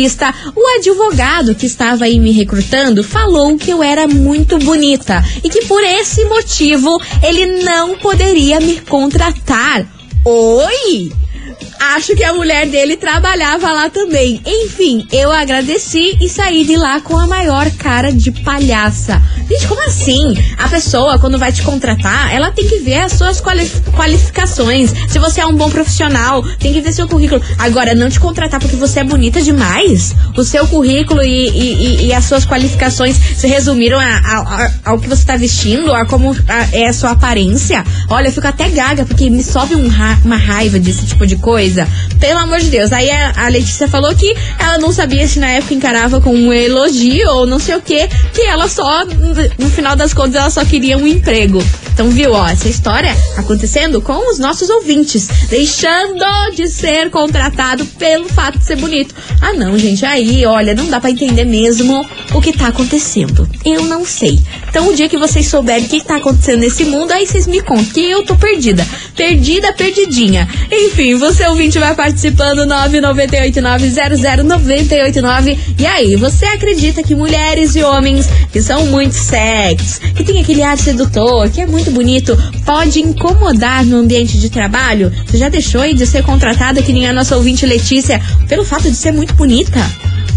o 0.55 0.77
advogado 0.77 1.55
que 1.55 1.65
estava 1.65 2.05
aí 2.05 2.19
me 2.19 2.31
recrutando 2.31 3.03
falou 3.03 3.57
que 3.57 3.71
eu 3.71 3.81
era 3.81 4.07
muito 4.07 4.59
bonita 4.59 5.23
e 5.43 5.49
que 5.49 5.65
por 5.65 5.83
esse 5.83 6.23
motivo 6.25 7.01
ele 7.23 7.63
não 7.63 7.97
poderia 7.97 8.59
me 8.59 8.79
contratar. 8.81 9.85
Oi! 10.23 11.11
Acho 11.79 12.15
que 12.15 12.23
a 12.23 12.33
mulher 12.33 12.67
dele 12.67 12.97
trabalhava 12.97 13.71
lá 13.71 13.89
também. 13.89 14.41
Enfim, 14.45 15.07
eu 15.11 15.31
agradeci 15.31 16.17
e 16.21 16.27
saí 16.27 16.65
de 16.65 16.75
lá 16.75 16.99
com 17.01 17.17
a 17.17 17.27
maior 17.27 17.69
cara 17.71 18.11
de 18.11 18.31
palhaça. 18.31 19.21
Gente, 19.49 19.67
como 19.67 19.81
assim? 19.85 20.35
A 20.57 20.67
pessoa, 20.67 21.17
quando 21.19 21.37
vai 21.37 21.51
te 21.51 21.61
contratar, 21.61 22.33
ela 22.33 22.51
tem 22.51 22.67
que 22.67 22.79
ver 22.79 22.95
as 22.99 23.13
suas 23.13 23.39
quali- 23.39 23.71
qualificações. 23.95 24.93
Se 25.07 25.19
você 25.19 25.41
é 25.41 25.45
um 25.45 25.55
bom 25.55 25.69
profissional, 25.69 26.43
tem 26.59 26.73
que 26.73 26.81
ver 26.81 26.91
seu 26.93 27.07
currículo. 27.07 27.41
Agora, 27.57 27.95
não 27.95 28.09
te 28.09 28.19
contratar 28.19 28.59
porque 28.59 28.75
você 28.75 28.99
é 28.99 29.03
bonita 29.03 29.41
demais. 29.41 30.13
O 30.35 30.43
seu 30.43 30.67
currículo 30.67 31.21
e, 31.23 31.49
e- 31.49 32.05
e- 32.07 32.13
as 32.13 32.25
suas 32.25 32.45
qualificações 32.45 33.15
se 33.37 33.47
resumiram 33.47 33.99
a- 33.99 34.03
a- 34.03 34.65
a- 34.65 34.71
ao 34.91 34.99
que 34.99 35.07
você 35.07 35.21
está 35.21 35.37
vestindo, 35.37 35.93
a 35.93 36.05
como 36.05 36.35
é 36.71 36.87
a 36.87 36.93
sua 36.93 37.11
aparência. 37.11 37.83
Olha, 38.09 38.27
eu 38.27 38.31
fico 38.33 38.47
até 38.47 38.69
gaga, 38.69 39.05
porque 39.05 39.29
me 39.29 39.43
sobe 39.43 39.75
um 39.75 39.87
ra- 39.87 40.17
uma 40.25 40.35
raiva 40.37 40.77
desse 40.79 41.05
tipo 41.05 41.25
de 41.25 41.35
coisa. 41.37 41.87
Pelo 42.19 42.39
amor 42.39 42.59
de 42.59 42.69
Deus. 42.69 42.91
Aí 42.91 43.09
a, 43.09 43.47
Letícia 43.47 43.87
falou 43.87 44.13
que 44.15 44.35
ela 44.59 44.77
não 44.77 44.91
sabia 44.91 45.27
se 45.27 45.39
na 45.39 45.49
época 45.51 45.73
encarava 45.73 46.19
como 46.19 46.37
um 46.37 46.51
elogio 46.53 47.29
ou 47.29 47.47
não 47.47 47.59
sei 47.59 47.75
o 47.75 47.81
que, 47.81 48.07
que 48.33 48.41
ela 48.41 48.67
só, 48.67 49.05
no 49.57 49.69
final 49.69 49.95
das 49.95 50.13
contas, 50.13 50.35
ela 50.35 50.49
só 50.49 50.65
queria 50.65 50.97
um 50.97 51.07
emprego. 51.07 51.63
Então, 51.93 52.09
viu, 52.09 52.33
ó, 52.33 52.47
essa 52.47 52.69
história 52.69 53.15
acontecendo 53.35 53.99
com 54.01 54.31
os 54.31 54.37
nossos 54.37 54.69
ouvintes, 54.69 55.27
deixando 55.49 56.23
de 56.55 56.67
ser 56.67 57.09
contratado 57.09 57.83
pelo 57.85 58.29
fato 58.29 58.59
de 58.59 58.65
ser 58.65 58.75
bonito. 58.75 59.15
Ah, 59.41 59.53
não, 59.53 59.77
gente, 59.79 60.05
aí, 60.05 60.45
olha, 60.45 60.75
não 60.75 60.87
dá 60.87 60.99
pra 60.99 61.09
entender 61.09 61.43
mesmo 61.43 62.05
o 62.33 62.41
que 62.41 62.53
tá 62.53 62.67
acontecendo. 62.67 63.49
Eu 63.65 63.85
não 63.85 64.05
sei. 64.05 64.39
Então, 64.69 64.89
o 64.89 64.95
dia 64.95 65.09
que 65.09 65.17
vocês 65.17 65.47
souberem 65.47 65.85
o 65.85 65.89
que 65.89 66.03
tá 66.03 66.17
acontecendo 66.17 66.59
nesse 66.59 66.85
mundo, 66.85 67.11
aí 67.11 67.25
vocês 67.25 67.47
me 67.47 67.61
contam, 67.61 67.85
que 67.85 68.01
eu 68.01 68.23
tô 68.23 68.35
perdida. 68.35 68.85
Perdida, 69.15 69.73
perdidinha. 69.73 70.47
Enfim, 70.71 71.15
você 71.15 71.47
ouvinte 71.47 71.79
vai 71.79 71.95
participando 71.95 72.67
998900989. 72.67 75.57
E 75.79 75.85
aí, 75.85 76.15
você 76.15 76.45
acredita 76.45 77.01
que 77.01 77.15
mulheres 77.15 77.75
e 77.75 77.81
homens 77.81 78.27
que 78.51 78.61
são 78.61 78.85
muito 78.85 79.13
sexy, 79.27 79.99
que 80.13 80.23
tem 80.23 80.41
aquele 80.41 80.63
ar 80.63 80.77
sedutor, 80.77 81.49
que 81.49 81.61
é 81.61 81.65
muito 81.65 81.91
bonito, 81.91 82.37
pode 82.65 82.99
incomodar 82.99 83.85
no 83.85 83.97
ambiente 83.97 84.37
de 84.39 84.49
trabalho? 84.49 85.11
Você 85.25 85.37
já 85.37 85.49
deixou 85.49 85.81
de 85.93 86.05
ser 86.07 86.23
contratada, 86.23 86.81
que 86.81 86.93
nem 86.93 87.07
a 87.07 87.13
nossa 87.13 87.35
ouvinte 87.35 87.65
Letícia, 87.65 88.21
pelo 88.47 88.63
fato 88.65 88.89
de 88.89 88.95
ser 88.95 89.11
muito 89.11 89.33
bonita? 89.33 89.79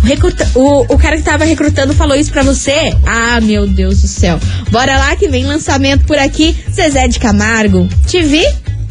O, 0.02 0.06
recruta- 0.06 0.50
o- 0.54 0.94
o 0.94 0.98
cara 0.98 1.16
que 1.16 1.22
tava 1.22 1.44
recrutando 1.44 1.92
falou 1.94 2.16
isso 2.16 2.32
pra 2.32 2.42
você? 2.42 2.94
Ah, 3.06 3.38
meu 3.42 3.66
Deus 3.66 4.00
do 4.00 4.08
céu. 4.08 4.40
Bora 4.70 4.96
lá 4.96 5.14
que 5.14 5.28
vem 5.28 5.44
lançamento 5.44 6.04
por 6.06 6.18
aqui. 6.18 6.56
Zezé 6.72 7.06
de 7.06 7.18
Camargo. 7.18 7.86
Te 8.06 8.22
vi? 8.22 8.42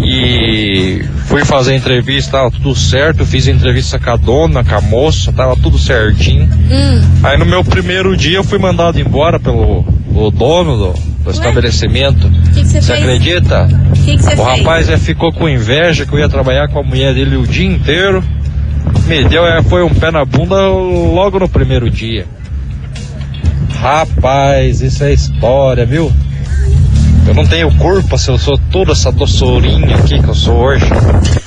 e 0.00 1.04
fui 1.26 1.44
fazer 1.44 1.72
a 1.72 1.76
entrevista, 1.76 2.32
tava 2.32 2.50
tudo 2.50 2.74
certo, 2.74 3.24
fiz 3.26 3.48
a 3.48 3.52
entrevista 3.52 3.98
com 3.98 4.10
a 4.10 4.16
dona, 4.16 4.64
com 4.64 4.74
a 4.74 4.80
moça, 4.80 5.32
tava 5.32 5.56
tudo 5.56 5.78
certinho. 5.78 6.44
Hum. 6.70 7.02
Aí 7.22 7.36
no 7.36 7.44
meu 7.46 7.64
primeiro 7.64 8.16
dia 8.16 8.36
eu 8.38 8.44
fui 8.44 8.58
mandado 8.58 9.00
embora 9.00 9.40
pelo 9.40 9.84
o 10.14 10.30
dono 10.30 10.76
do, 10.76 10.94
do 11.26 11.30
estabelecimento. 11.32 12.26
O 12.26 12.30
que 12.30 12.60
que 12.60 12.64
você 12.66 12.80
Você 12.80 12.92
acredita? 12.92 13.64
O 13.64 13.92
que 13.92 14.16
você 14.16 14.34
O 14.34 14.42
rapaz 14.42 14.88
é, 14.88 14.96
ficou 14.96 15.32
com 15.32 15.48
inveja 15.48 16.06
que 16.06 16.12
eu 16.12 16.18
ia 16.18 16.28
trabalhar 16.28 16.68
com 16.68 16.78
a 16.78 16.82
mulher 16.82 17.12
dele 17.14 17.36
o 17.36 17.46
dia 17.46 17.66
inteiro. 17.66 18.22
Me 19.06 19.24
deu, 19.24 19.44
é, 19.46 19.62
foi 19.62 19.82
um 19.82 19.92
pé 19.92 20.10
na 20.10 20.24
bunda 20.24 20.68
logo 20.68 21.38
no 21.38 21.48
primeiro 21.48 21.90
dia. 21.90 22.26
Rapaz, 23.80 24.80
isso 24.80 25.02
é 25.04 25.12
história, 25.12 25.84
viu? 25.84 26.12
Eu 27.26 27.34
não 27.34 27.44
tenho 27.44 27.70
culpa 27.76 28.16
se 28.16 28.30
eu 28.30 28.38
sou 28.38 28.56
toda 28.70 28.92
essa 28.92 29.10
doçurinha 29.10 29.96
aqui 29.96 30.22
que 30.22 30.28
eu 30.28 30.34
sou 30.34 30.56
hoje. 30.56 30.86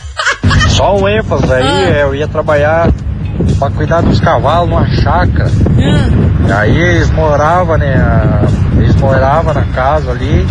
Só 0.69 0.97
um 0.97 1.07
ênfase 1.07 1.51
aí, 1.51 1.63
Ah. 1.63 1.89
é, 1.97 2.03
eu 2.03 2.13
ia 2.13 2.27
trabalhar 2.27 2.91
pra 3.57 3.69
cuidar 3.69 4.01
dos 4.01 4.19
cavalos 4.19 4.69
numa 4.69 4.85
chácara. 4.95 5.49
Hum. 5.77 6.53
Aí 6.53 6.77
eles 6.77 7.09
moravam, 7.11 7.77
né? 7.77 7.95
Eles 8.89 9.01
moravam 9.01 9.53
na 9.53 9.63
casa 9.65 10.09
ali. 10.09 10.47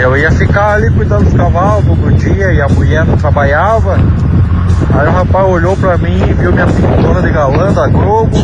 Eu 0.00 0.16
ia 0.16 0.30
ficar 0.30 0.74
ali 0.74 0.88
cuidando 0.92 1.24
dos 1.24 1.34
cavalos 1.34 1.84
todo 1.84 2.12
dia 2.12 2.52
e 2.52 2.60
a 2.60 2.68
mulher 2.68 3.04
não 3.04 3.16
trabalhava. 3.16 3.98
Aí 4.94 5.08
o 5.08 5.10
rapaz 5.10 5.48
olhou 5.48 5.76
pra 5.76 5.98
mim, 5.98 6.18
viu 6.38 6.52
minha 6.52 6.66
pintona 6.66 7.20
de 7.20 7.30
galã 7.30 7.72
da 7.72 7.88
Globo. 7.88 8.36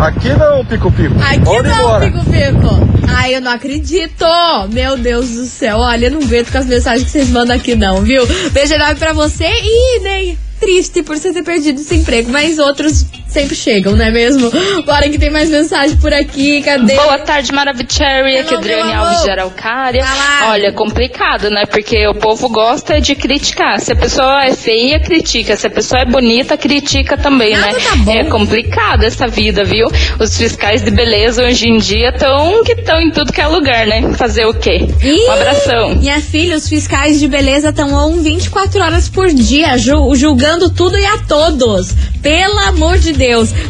Aqui 0.00 0.30
não, 0.30 0.64
pico-pico. 0.64 1.14
Aqui 1.20 1.40
Pode 1.40 1.68
ir 1.68 1.70
não, 1.70 1.78
embora. 1.78 2.04
Pico 2.06 2.24
Pico. 2.24 2.88
Ai, 3.08 3.36
eu 3.36 3.40
não 3.40 3.52
acredito. 3.52 4.24
Meu 4.72 4.98
Deus 4.98 5.30
do 5.30 5.44
céu. 5.44 5.78
Olha, 5.78 6.06
eu 6.06 6.12
não 6.12 6.22
aguento 6.22 6.50
com 6.50 6.58
as 6.58 6.66
mensagens 6.66 7.04
que 7.04 7.10
vocês 7.10 7.30
mandam 7.30 7.54
aqui, 7.54 7.76
não, 7.76 8.02
viu? 8.02 8.26
Beijo 8.50 8.74
enorme 8.74 8.96
pra 8.96 9.12
você 9.12 9.44
e, 9.46 10.00
né, 10.00 10.36
triste 10.58 11.02
por 11.02 11.16
você 11.16 11.32
ter 11.32 11.42
perdido 11.44 11.80
esse 11.80 11.94
emprego. 11.94 12.30
Mas 12.30 12.58
outros 12.58 13.06
sempre 13.32 13.54
chegam, 13.56 13.96
não 13.96 14.04
é 14.04 14.10
mesmo? 14.10 14.50
Bora 14.84 15.08
que 15.08 15.18
tem 15.18 15.30
mais 15.30 15.50
mensagem 15.50 15.96
por 15.96 16.12
aqui. 16.12 16.62
Cadê? 16.62 16.94
Boa 16.94 17.18
tarde, 17.18 17.52
Maravicherry. 17.52 18.38
Aqui 18.38 18.54
é 18.54 18.56
Adriane 18.58 18.92
Alves 18.92 19.22
de 19.22 19.30
Araucária. 19.30 20.04
Fala. 20.04 20.52
Olha, 20.52 20.72
complicado, 20.72 21.50
né? 21.50 21.64
Porque 21.66 22.06
o 22.06 22.14
povo 22.14 22.48
gosta 22.48 23.00
de 23.00 23.14
criticar. 23.14 23.80
Se 23.80 23.92
a 23.92 23.96
pessoa 23.96 24.44
é 24.44 24.54
feia, 24.54 25.00
critica. 25.00 25.56
Se 25.56 25.66
a 25.66 25.70
pessoa 25.70 26.02
é 26.02 26.04
bonita, 26.04 26.56
critica 26.56 27.16
também, 27.16 27.56
Nada 27.56 27.72
né? 27.72 27.78
tá 27.84 27.96
bom. 27.96 28.12
É 28.12 28.24
complicado 28.24 29.04
essa 29.04 29.26
vida, 29.26 29.64
viu? 29.64 29.86
Os 30.20 30.36
fiscais 30.36 30.82
de 30.82 30.90
beleza 30.90 31.42
hoje 31.44 31.68
em 31.68 31.78
dia 31.78 32.10
estão 32.10 32.62
que 32.64 32.72
estão 32.72 33.00
em 33.00 33.10
tudo 33.10 33.32
que 33.32 33.40
é 33.40 33.46
lugar, 33.46 33.86
né? 33.86 34.12
Fazer 34.14 34.46
o 34.46 34.54
quê? 34.54 34.86
Ih, 35.02 35.26
Um 35.26 35.32
abração. 35.32 35.94
Minha 35.96 36.20
filha, 36.20 36.56
os 36.56 36.68
fiscais 36.68 37.18
de 37.18 37.26
beleza 37.28 37.70
estão 37.70 37.92
on 37.94 38.20
24 38.22 38.80
horas 38.80 39.08
por 39.08 39.28
dia, 39.32 39.76
ju- 39.78 40.14
julgando 40.14 40.70
tudo 40.70 40.98
e 40.98 41.04
a 41.06 41.18
todos. 41.26 41.94
Pelo 42.22 42.58
amor 42.60 42.98
de 42.98 43.12
Deus. 43.12 43.21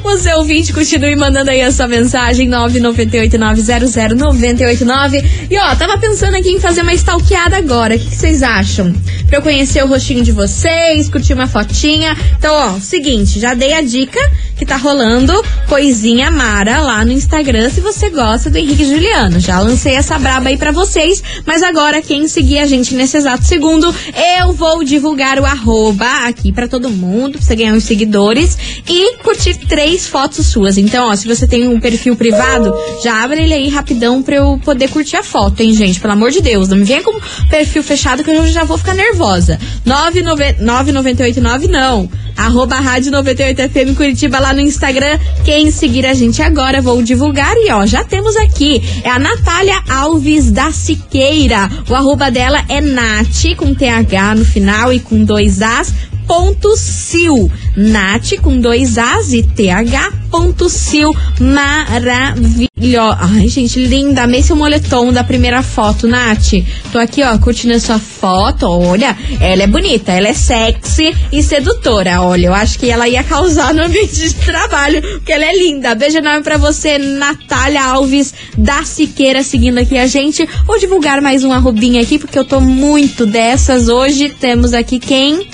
Você 0.02 0.32
ouvinte, 0.32 0.72
continue 0.72 1.14
mandando 1.14 1.50
aí 1.50 1.60
a 1.60 1.70
sua 1.70 1.86
mensagem 1.86 2.48
998900989. 2.48 5.22
E 5.50 5.58
ó, 5.58 5.76
tava 5.76 5.98
pensando 5.98 6.36
aqui 6.36 6.48
em 6.48 6.58
fazer 6.58 6.80
uma 6.80 6.94
stalkeada 6.94 7.58
agora. 7.58 7.94
O 7.94 7.98
que 7.98 8.06
que 8.06 8.16
vocês 8.16 8.42
acham? 8.42 8.94
Pra 9.26 9.36
eu 9.38 9.42
conhecer 9.42 9.84
o 9.84 9.88
rostinho 9.88 10.24
de 10.24 10.32
vocês, 10.32 11.10
curtir 11.10 11.34
uma 11.34 11.46
fotinha. 11.46 12.16
Então, 12.38 12.54
ó, 12.54 12.80
seguinte, 12.80 13.38
já 13.38 13.52
dei 13.52 13.74
a 13.74 13.82
dica 13.82 14.18
que 14.62 14.66
tá 14.66 14.76
rolando 14.76 15.32
coisinha 15.68 16.30
Mara 16.30 16.80
lá 16.82 17.04
no 17.04 17.10
Instagram 17.10 17.68
se 17.68 17.80
você 17.80 18.08
gosta 18.10 18.48
do 18.48 18.58
Henrique 18.58 18.84
Juliano. 18.84 19.40
Já 19.40 19.58
lancei 19.58 19.94
essa 19.94 20.16
braba 20.20 20.50
aí 20.50 20.56
pra 20.56 20.70
vocês, 20.70 21.20
mas 21.44 21.64
agora 21.64 22.00
quem 22.00 22.28
seguir 22.28 22.60
a 22.60 22.66
gente 22.66 22.94
nesse 22.94 23.16
exato 23.16 23.44
segundo, 23.44 23.92
eu 24.40 24.52
vou 24.52 24.84
divulgar 24.84 25.40
o 25.40 25.44
arroba 25.44 26.06
aqui 26.28 26.52
pra 26.52 26.68
todo 26.68 26.88
mundo, 26.88 27.32
pra 27.32 27.42
você 27.42 27.56
ganhar 27.56 27.72
uns 27.72 27.82
seguidores 27.82 28.56
e 28.88 29.16
curtir 29.24 29.54
três 29.66 30.06
fotos 30.06 30.46
suas. 30.46 30.78
Então, 30.78 31.10
ó, 31.10 31.16
se 31.16 31.26
você 31.26 31.48
tem 31.48 31.66
um 31.66 31.80
perfil 31.80 32.14
privado, 32.14 32.72
já 33.02 33.20
abre 33.20 33.42
ele 33.42 33.54
aí 33.54 33.68
rapidão 33.68 34.22
pra 34.22 34.36
eu 34.36 34.60
poder 34.64 34.90
curtir 34.90 35.16
a 35.16 35.24
foto, 35.24 35.60
hein, 35.60 35.74
gente? 35.74 35.98
Pelo 35.98 36.12
amor 36.12 36.30
de 36.30 36.40
Deus, 36.40 36.68
não 36.68 36.76
me 36.76 36.84
venha 36.84 37.02
com 37.02 37.18
perfil 37.50 37.82
fechado 37.82 38.22
que 38.22 38.30
eu 38.30 38.46
já 38.46 38.62
vou 38.62 38.78
ficar 38.78 38.94
nervosa. 38.94 39.58
99889 39.84 41.66
não. 41.66 42.08
Arroba 42.36 42.76
Rádio 42.76 43.12
98FM 43.12 43.94
Curitiba 43.94 44.38
lá 44.38 44.52
no 44.52 44.60
Instagram. 44.60 45.18
Quem 45.44 45.70
seguir 45.70 46.06
a 46.06 46.14
gente 46.14 46.42
agora, 46.42 46.82
vou 46.82 47.02
divulgar. 47.02 47.54
E 47.56 47.70
ó, 47.70 47.86
já 47.86 48.04
temos 48.04 48.36
aqui. 48.36 48.82
É 49.04 49.10
a 49.10 49.18
Natália 49.18 49.80
Alves 49.88 50.50
da 50.50 50.72
Siqueira. 50.72 51.70
O 51.88 51.94
arroba 51.94 52.30
dela 52.30 52.64
é 52.68 52.80
Nath, 52.80 53.56
com 53.56 53.74
TH 53.74 54.34
no 54.36 54.44
final 54.44 54.92
e 54.92 55.00
com 55.00 55.24
dois 55.24 55.62
As. 55.62 55.92
Ponto 56.26 56.76
Sil. 56.78 57.50
Nath 57.76 58.40
com 58.42 58.60
dois 58.60 58.98
As 58.98 59.32
e 59.32 59.42
TH. 59.42 60.12
Ponto 60.30 60.68
Sil. 60.70 61.12
Maravilhosa. 61.40 63.18
Ai, 63.20 63.48
gente, 63.48 63.78
linda. 63.78 64.22
Amei 64.22 64.42
seu 64.42 64.56
moletom 64.56 65.12
da 65.12 65.22
primeira 65.22 65.62
foto, 65.62 66.06
Nath. 66.06 66.52
Tô 66.90 66.98
aqui, 66.98 67.22
ó, 67.22 67.36
curtindo 67.38 67.74
a 67.74 67.80
sua 67.80 67.98
foto. 67.98 68.66
Olha, 68.66 69.16
ela 69.40 69.62
é 69.62 69.66
bonita, 69.66 70.12
ela 70.12 70.28
é 70.28 70.34
sexy 70.34 71.14
e 71.30 71.42
sedutora. 71.42 72.22
Olha, 72.22 72.46
eu 72.46 72.54
acho 72.54 72.78
que 72.78 72.90
ela 72.90 73.08
ia 73.08 73.22
causar 73.22 73.74
no 73.74 73.82
ambiente 73.82 74.14
de 74.14 74.34
trabalho, 74.36 75.02
porque 75.02 75.32
ela 75.32 75.44
é 75.44 75.54
linda. 75.54 75.94
Beijo 75.94 76.18
enorme 76.18 76.42
pra 76.42 76.56
você, 76.56 76.98
Natália 76.98 77.84
Alves 77.84 78.32
da 78.56 78.84
Siqueira, 78.84 79.42
seguindo 79.42 79.78
aqui 79.78 79.98
a 79.98 80.06
gente. 80.06 80.48
Vou 80.66 80.78
divulgar 80.78 81.20
mais 81.20 81.44
um 81.44 81.52
arrobinha 81.52 82.02
aqui, 82.02 82.18
porque 82.18 82.38
eu 82.38 82.44
tô 82.44 82.60
muito 82.60 83.26
dessas. 83.26 83.88
Hoje 83.88 84.30
temos 84.30 84.72
aqui 84.72 84.98
quem? 84.98 85.46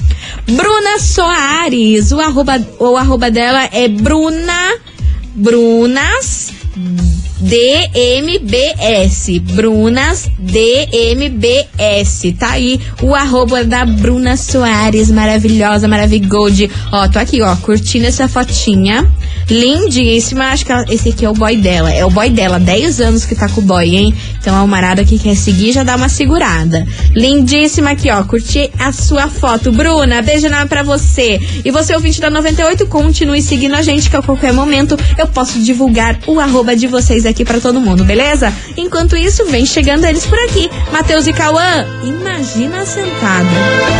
Bruna 0.46 0.98
Soares. 0.98 2.07
O 2.12 2.20
arroba, 2.20 2.66
o 2.78 2.96
arroba 2.96 3.30
dela 3.30 3.68
é 3.72 3.88
Bruna. 3.88 4.78
Brunas 5.34 6.52
DMBS. 7.40 9.38
Brunas 9.54 10.30
DMBS. 10.38 12.32
Tá 12.38 12.50
aí 12.52 12.80
o 13.02 13.14
arroba 13.14 13.64
da 13.64 13.84
Bruna 13.84 14.36
Soares, 14.36 15.10
maravilhosa, 15.10 15.88
maravigold. 15.88 16.70
Ó, 16.92 17.08
tô 17.08 17.18
aqui, 17.18 17.40
ó, 17.42 17.54
curtindo 17.56 18.06
essa 18.06 18.28
fotinha. 18.28 19.06
Lindíssima. 19.50 20.46
Acho 20.46 20.66
que 20.66 20.72
ela- 20.72 20.84
esse 20.90 21.08
aqui 21.10 21.24
é 21.24 21.30
o 21.30 21.34
boy 21.34 21.56
dela. 21.56 21.92
É 21.92 22.04
o 22.04 22.10
boy 22.10 22.28
dela, 22.30 22.58
10 22.60 23.00
anos 23.00 23.24
que 23.24 23.34
tá 23.34 23.48
com 23.48 23.60
o 23.60 23.64
boy, 23.64 23.96
hein? 23.96 24.14
Então 24.40 24.54
a 24.54 24.58
Almarada 24.58 25.04
que 25.04 25.18
quer 25.18 25.34
seguir 25.36 25.72
já 25.72 25.82
dá 25.82 25.96
uma 25.96 26.08
segurada. 26.08 26.86
Lindíssima 27.14 27.90
aqui, 27.90 28.10
ó. 28.10 28.22
Curti 28.24 28.70
a 28.78 28.92
sua 28.92 29.28
foto. 29.28 29.72
Bruna, 29.72 30.20
beijo 30.22 30.46
enorme 30.46 30.68
pra 30.68 30.82
você. 30.82 31.40
E 31.64 31.70
você, 31.70 31.94
ouvinte 31.94 32.20
da 32.20 32.28
98, 32.30 32.86
continue 32.86 33.40
seguindo 33.42 33.74
a 33.74 33.82
gente, 33.82 34.10
que 34.10 34.16
a 34.16 34.22
qualquer 34.22 34.52
momento 34.52 34.98
eu 35.16 35.26
posso 35.28 35.58
divulgar 35.60 36.18
o 36.26 36.38
arroba 36.40 36.76
de 36.76 36.86
vocês 36.86 37.24
aqui 37.28 37.44
pra 37.44 37.60
todo 37.60 37.80
mundo, 37.80 38.04
beleza? 38.04 38.52
Enquanto 38.76 39.16
isso, 39.16 39.44
vem 39.46 39.64
chegando 39.64 40.04
eles 40.04 40.26
por 40.26 40.38
aqui. 40.40 40.70
Matheus 40.92 41.26
e 41.26 41.32
Cauã, 41.32 41.86
imagina 42.02 42.84
sentada. 42.84 43.48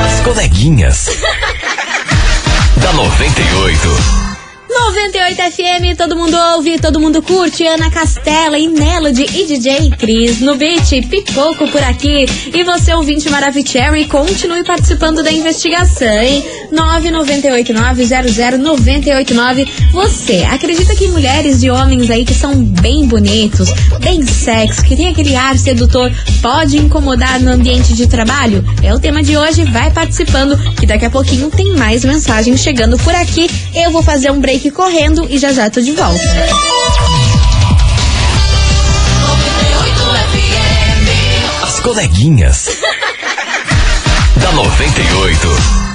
As 0.06 0.20
coleguinhas. 0.20 1.06
da 2.76 2.92
98. 2.92 4.27
98 4.68 5.40
FM, 5.52 5.96
todo 5.96 6.14
mundo 6.14 6.36
ouve, 6.54 6.78
todo 6.78 7.00
mundo 7.00 7.22
curte. 7.22 7.66
Ana 7.66 7.90
Castela 7.90 8.58
e 8.58 8.68
Melody 8.68 9.24
e 9.24 9.46
DJ 9.46 9.88
Cris 9.96 10.40
no 10.40 10.56
beat, 10.56 11.08
pipoco 11.08 11.66
por 11.68 11.82
aqui. 11.82 12.26
E 12.52 12.62
você, 12.64 12.92
ouvinte 12.92 13.30
Maravicherry, 13.30 14.04
continue 14.06 14.62
participando 14.64 15.22
da 15.22 15.32
investigação, 15.32 16.20
hein? 16.20 16.44
998900989. 16.72 19.66
Você 19.90 20.46
acredita 20.50 20.94
que 20.94 21.08
mulheres 21.08 21.62
e 21.62 21.70
homens 21.70 22.10
aí 22.10 22.26
que 22.26 22.34
são 22.34 22.62
bem 22.62 23.06
bonitos, 23.06 23.70
bem 24.00 24.22
sexy, 24.22 24.84
que 24.84 24.94
tem 24.94 25.08
aquele 25.08 25.34
ar 25.34 25.56
sedutor, 25.56 26.12
pode 26.42 26.76
incomodar 26.76 27.40
no 27.40 27.52
ambiente 27.52 27.94
de 27.94 28.06
trabalho? 28.06 28.62
É 28.82 28.94
o 28.94 29.00
tema 29.00 29.22
de 29.22 29.34
hoje, 29.34 29.64
vai 29.64 29.90
participando, 29.90 30.58
que 30.74 30.84
daqui 30.84 31.06
a 31.06 31.10
pouquinho 31.10 31.50
tem 31.50 31.74
mais 31.74 32.04
mensagens 32.04 32.60
chegando 32.60 32.98
por 32.98 33.14
aqui. 33.14 33.48
Eu 33.74 33.90
vou 33.90 34.02
fazer 34.02 34.30
um 34.30 34.38
break 34.38 34.57
correndo 34.70 35.26
e 35.30 35.38
já 35.38 35.52
já 35.52 35.70
tô 35.70 35.80
de 35.80 35.92
volta. 35.92 36.18
As 41.62 41.80
coleguinhas. 41.80 42.66
da 44.36 44.52
98. 44.52 45.87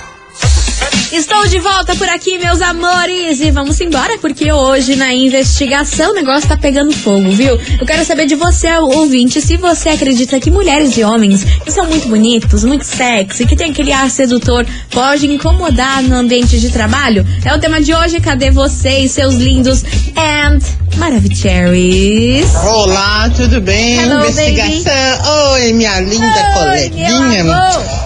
Estou 1.14 1.48
de 1.48 1.60
volta 1.60 1.96
por 1.96 2.10
aqui, 2.10 2.40
meus 2.40 2.60
amores, 2.60 3.40
e 3.40 3.52
vamos 3.52 3.80
embora, 3.80 4.18
porque 4.18 4.52
hoje 4.52 4.96
na 4.96 5.14
investigação 5.14 6.10
o 6.10 6.16
negócio 6.16 6.50
tá 6.50 6.58
pegando 6.58 6.92
fogo, 6.92 7.30
viu? 7.30 7.56
Eu 7.80 7.86
quero 7.86 8.04
saber 8.04 8.26
de 8.26 8.34
você, 8.34 8.76
ouvinte, 8.78 9.40
se 9.40 9.56
você 9.56 9.90
acredita 9.90 10.40
que 10.40 10.50
mulheres 10.50 10.98
e 10.98 11.04
homens 11.04 11.44
que 11.44 11.72
são 11.72 11.86
muito 11.86 12.08
bonitos, 12.08 12.64
muito 12.64 12.84
sexy, 12.84 13.46
que 13.46 13.56
tem 13.56 13.70
aquele 13.70 13.92
ar 13.92 14.10
sedutor, 14.10 14.66
pode 14.90 15.28
incomodar 15.28 16.02
no 16.02 16.16
ambiente 16.16 16.60
de 16.60 16.72
trabalho? 16.72 17.24
É 17.46 17.54
o 17.54 17.60
tema 17.60 17.80
de 17.80 17.94
hoje, 17.94 18.20
cadê 18.20 18.50
vocês, 18.50 19.12
seus 19.12 19.36
lindos 19.36 19.84
and 20.18 20.58
maravicheries? 20.98 22.56
Olá, 22.56 23.30
tudo 23.30 23.62
bem? 23.62 24.00
Hello, 24.00 24.28
Investigação. 24.28 25.52
Oi, 25.52 25.74
minha 25.74 26.00
linda 26.00 26.26
Oi, 26.26 26.90
coleguinha. 26.90 27.54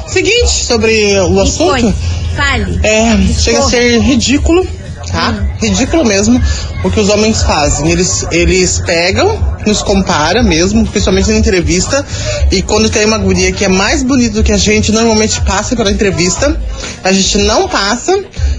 Seguinte, 0.08 0.66
sobre 0.66 1.18
o 1.22 1.40
assunto. 1.40 2.18
Fale. 2.38 2.80
É, 2.84 3.18
chega 3.34 3.60
a 3.60 3.70
ser 3.70 4.00
ridículo, 4.00 4.66
tá? 5.12 5.32
Hum. 5.32 5.48
Ridículo 5.62 6.06
mesmo 6.06 6.42
o 6.84 6.92
que 6.92 7.00
os 7.00 7.10
homens 7.10 7.42
fazem. 7.42 7.92
Eles, 7.92 8.26
eles 8.32 8.80
pegam, 8.86 9.58
nos 9.66 9.82
compara 9.82 10.44
mesmo, 10.44 10.86
principalmente 10.88 11.30
na 11.32 11.38
entrevista, 11.38 12.06
e 12.52 12.62
quando 12.62 12.90
tem 12.90 13.06
uma 13.06 13.18
guria 13.18 13.52
que 13.52 13.66
é 13.66 13.68
mais 13.68 14.04
bonita 14.04 14.36
do 14.36 14.44
que 14.44 14.52
a 14.52 14.58
gente, 14.58 14.92
normalmente 14.92 15.42
passa 15.42 15.76
pela 15.76 15.92
entrevista, 15.92 16.56
a 17.04 17.12
gente 17.12 17.40
não 17.40 17.68
passa, 17.68 18.18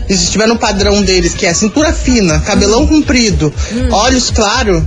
e 0.08 0.14
se 0.16 0.24
estiver 0.24 0.46
no 0.48 0.58
padrão 0.58 1.00
deles, 1.02 1.32
que 1.34 1.46
é 1.46 1.54
cintura 1.54 1.92
fina, 1.92 2.40
cabelão 2.40 2.86
comprido, 2.86 3.52
olhos 3.90 4.30
claros, 4.30 4.82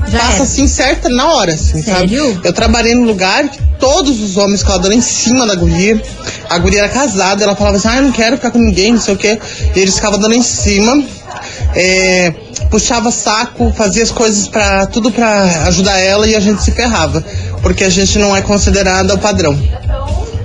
Hum. 0.00 0.12
Passa 0.12 0.32
era. 0.34 0.42
assim 0.44 0.66
certa 0.66 1.08
na 1.10 1.30
hora, 1.30 1.52
assim, 1.52 1.82
Sério? 1.82 2.32
sabe? 2.34 2.40
Eu 2.42 2.52
trabalhei 2.54 2.94
num 2.94 3.04
lugar 3.04 3.44
todos 3.80 4.20
os 4.20 4.36
homens 4.36 4.60
ficavam 4.60 4.82
dando 4.82 4.94
em 4.94 5.00
cima 5.00 5.46
da 5.46 5.54
guria. 5.54 6.00
A 6.48 6.58
guria 6.58 6.80
era 6.80 6.88
casada, 6.88 7.42
ela 7.42 7.56
falava 7.56 7.78
assim, 7.78 7.88
ah, 7.88 7.96
eu 7.96 8.02
não 8.02 8.12
quero 8.12 8.36
ficar 8.36 8.50
com 8.50 8.58
ninguém, 8.58 8.92
não 8.92 9.00
sei 9.00 9.14
o 9.14 9.16
quê. 9.16 9.40
E 9.74 9.80
eles 9.80 9.94
ficavam 9.94 10.18
dando 10.18 10.34
em 10.34 10.42
cima. 10.42 11.02
É, 11.74 12.32
puxava 12.70 13.10
saco, 13.10 13.72
fazia 13.72 14.02
as 14.02 14.10
coisas 14.10 14.46
para 14.46 14.86
tudo 14.86 15.10
para 15.10 15.66
ajudar 15.68 15.98
ela 15.98 16.26
e 16.26 16.36
a 16.36 16.40
gente 16.40 16.62
se 16.62 16.72
ferrava, 16.72 17.24
porque 17.62 17.84
a 17.84 17.88
gente 17.88 18.18
não 18.18 18.36
é 18.36 18.42
considerada 18.42 19.14
o 19.14 19.18
padrão. 19.18 19.58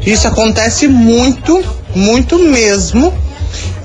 Isso 0.05 0.27
acontece 0.27 0.87
muito, 0.87 1.63
muito 1.95 2.39
mesmo. 2.39 3.13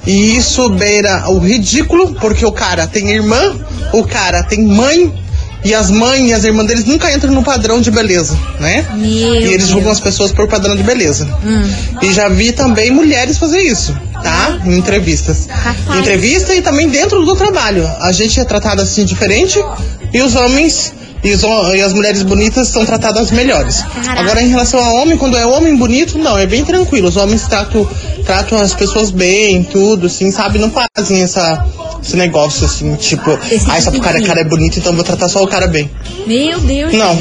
E 0.06 0.36
isso 0.36 0.68
beira 0.70 1.28
o 1.30 1.38
ridículo, 1.38 2.14
porque 2.14 2.44
o 2.44 2.52
cara 2.52 2.86
tem 2.86 3.10
irmã, 3.10 3.54
o 3.92 4.02
cara 4.02 4.42
tem 4.42 4.64
mãe, 4.64 5.12
e 5.64 5.74
as 5.74 5.90
mães 5.90 6.30
e 6.30 6.32
as 6.32 6.44
irmãs 6.44 6.66
deles 6.66 6.84
nunca 6.84 7.12
entram 7.12 7.32
no 7.32 7.42
padrão 7.42 7.80
de 7.80 7.90
beleza, 7.90 8.38
né? 8.58 8.86
Meu 8.94 9.34
e 9.34 9.44
eles 9.44 9.58
Deus. 9.58 9.68
julgam 9.68 9.92
as 9.92 10.00
pessoas 10.00 10.32
por 10.32 10.48
padrão 10.48 10.74
de 10.74 10.82
beleza. 10.82 11.26
Hum. 11.44 11.70
E 12.02 12.12
já 12.12 12.28
vi 12.28 12.52
também 12.52 12.90
mulheres 12.90 13.38
fazer 13.38 13.60
isso, 13.60 13.96
tá? 14.22 14.58
Em 14.64 14.78
entrevistas. 14.78 15.48
Em 15.94 15.98
entrevista 15.98 16.54
e 16.54 16.62
também 16.62 16.88
dentro 16.88 17.24
do 17.24 17.34
trabalho. 17.34 17.88
A 18.00 18.12
gente 18.12 18.40
é 18.40 18.44
tratado 18.44 18.80
assim 18.80 19.04
diferente 19.04 19.58
e 20.12 20.22
os 20.22 20.34
homens 20.34 20.94
e, 21.22 21.32
os 21.32 21.42
e 21.42 21.80
as 21.82 21.92
mulheres 21.92 22.22
bonitas 22.22 22.68
são 22.68 22.84
tratadas 22.84 23.30
melhores. 23.30 23.84
Agora, 24.08 24.42
em 24.42 24.48
relação 24.48 24.82
ao 24.82 24.96
homem, 24.96 25.16
quando 25.16 25.36
é 25.36 25.44
homem 25.44 25.76
bonito, 25.76 26.18
não, 26.18 26.38
é 26.38 26.46
bem 26.46 26.64
tranquilo. 26.64 27.08
Os 27.08 27.16
homens 27.16 27.46
tratam, 27.46 27.88
tratam 28.24 28.58
as 28.58 28.74
pessoas 28.74 29.10
bem, 29.10 29.62
tudo, 29.64 30.06
assim, 30.06 30.30
sabe? 30.30 30.58
Não 30.58 30.70
fazem 30.70 31.22
essa, 31.22 31.66
esse 32.02 32.16
negócio 32.16 32.64
assim, 32.64 32.94
tipo, 32.96 33.30
ah, 33.30 33.76
essa 33.76 33.90
cara, 33.98 34.22
cara 34.22 34.40
é 34.40 34.44
bonito, 34.44 34.78
então 34.78 34.94
vou 34.94 35.04
tratar 35.04 35.28
só 35.28 35.42
o 35.42 35.48
cara 35.48 35.66
bem. 35.66 35.90
Meu 36.26 36.58
Deus. 36.60 36.92
Não. 36.92 37.18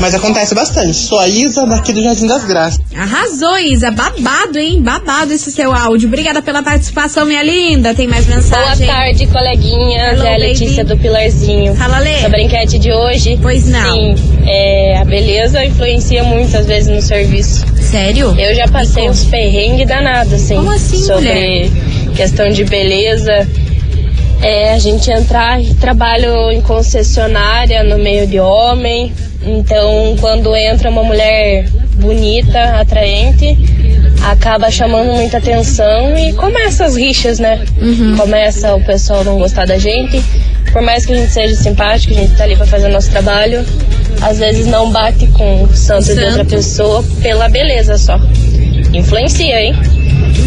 Mas 0.00 0.14
acontece 0.14 0.54
bastante. 0.54 0.94
Sou 0.94 1.18
a 1.18 1.28
Isa 1.28 1.64
daqui 1.66 1.92
do 1.92 2.02
Jardim 2.02 2.26
das 2.26 2.44
Graças. 2.44 2.80
Arrasou, 2.96 3.56
Isa. 3.58 3.90
Babado, 3.90 4.58
hein? 4.58 4.82
Babado 4.82 5.32
esse 5.32 5.50
seu 5.50 5.72
áudio. 5.72 6.08
Obrigada 6.08 6.42
pela 6.42 6.62
participação, 6.62 7.24
minha 7.24 7.42
linda. 7.42 7.94
Tem 7.94 8.06
mais 8.06 8.26
mensagem? 8.26 8.86
Boa 8.86 8.96
tarde, 8.98 9.26
coleguinhas. 9.28 10.18
Hello, 10.18 10.26
é 10.26 10.34
a 10.34 10.38
Letícia 10.38 10.84
baby. 10.84 10.96
do 10.96 11.02
Pilarzinho. 11.02 11.74
Fala, 11.76 11.98
Lê. 11.98 12.20
Sobre 12.20 12.40
a 12.40 12.44
enquete 12.44 12.78
de 12.78 12.92
hoje. 12.92 13.38
Pois 13.40 13.66
não. 13.66 13.94
Sim, 13.94 14.14
é, 14.46 14.98
a 15.00 15.04
beleza 15.04 15.64
influencia 15.64 16.24
muito, 16.24 16.56
às 16.56 16.66
vezes, 16.66 16.88
no 16.94 17.00
serviço. 17.00 17.64
Sério? 17.80 18.34
Eu 18.38 18.54
já 18.54 18.66
passei 18.68 19.08
uns 19.08 19.24
perrengues 19.24 19.86
danados, 19.86 20.32
assim. 20.32 20.56
Como 20.56 20.70
assim, 20.70 20.98
Sobre 20.98 21.70
questão 22.16 22.48
de 22.48 22.64
beleza. 22.64 23.46
É, 24.40 24.74
a 24.74 24.78
gente 24.78 25.08
entrar 25.10 25.60
em 25.60 25.72
trabalho 25.74 26.50
em 26.50 26.60
concessionária 26.60 27.84
no 27.84 27.96
meio 27.96 28.26
de 28.26 28.40
homem. 28.40 29.12
Então, 29.44 30.16
quando 30.20 30.54
entra 30.54 30.88
uma 30.90 31.02
mulher 31.02 31.68
bonita, 31.96 32.60
atraente, 32.80 33.56
acaba 34.22 34.70
chamando 34.70 35.12
muita 35.12 35.38
atenção 35.38 36.16
e 36.16 36.32
começa 36.34 36.84
as 36.84 36.96
rixas, 36.96 37.38
né? 37.38 37.64
Começa 38.16 38.74
o 38.74 38.84
pessoal 38.84 39.24
não 39.24 39.38
gostar 39.38 39.66
da 39.66 39.78
gente. 39.78 40.22
Por 40.72 40.80
mais 40.80 41.04
que 41.04 41.12
a 41.12 41.16
gente 41.16 41.32
seja 41.32 41.54
simpático, 41.56 42.14
a 42.14 42.16
gente 42.16 42.34
tá 42.34 42.44
ali 42.44 42.56
pra 42.56 42.66
fazer 42.66 42.86
o 42.86 42.92
nosso 42.92 43.10
trabalho, 43.10 43.64
às 44.22 44.38
vezes 44.38 44.66
não 44.66 44.90
bate 44.90 45.26
com 45.28 45.64
o 45.64 45.68
santo, 45.74 46.04
de 46.04 46.12
outra 46.12 46.30
Santo. 46.32 46.46
pessoa 46.46 47.04
pela 47.20 47.48
beleza 47.48 47.98
só. 47.98 48.18
Influencia, 48.92 49.60
hein? 49.60 49.74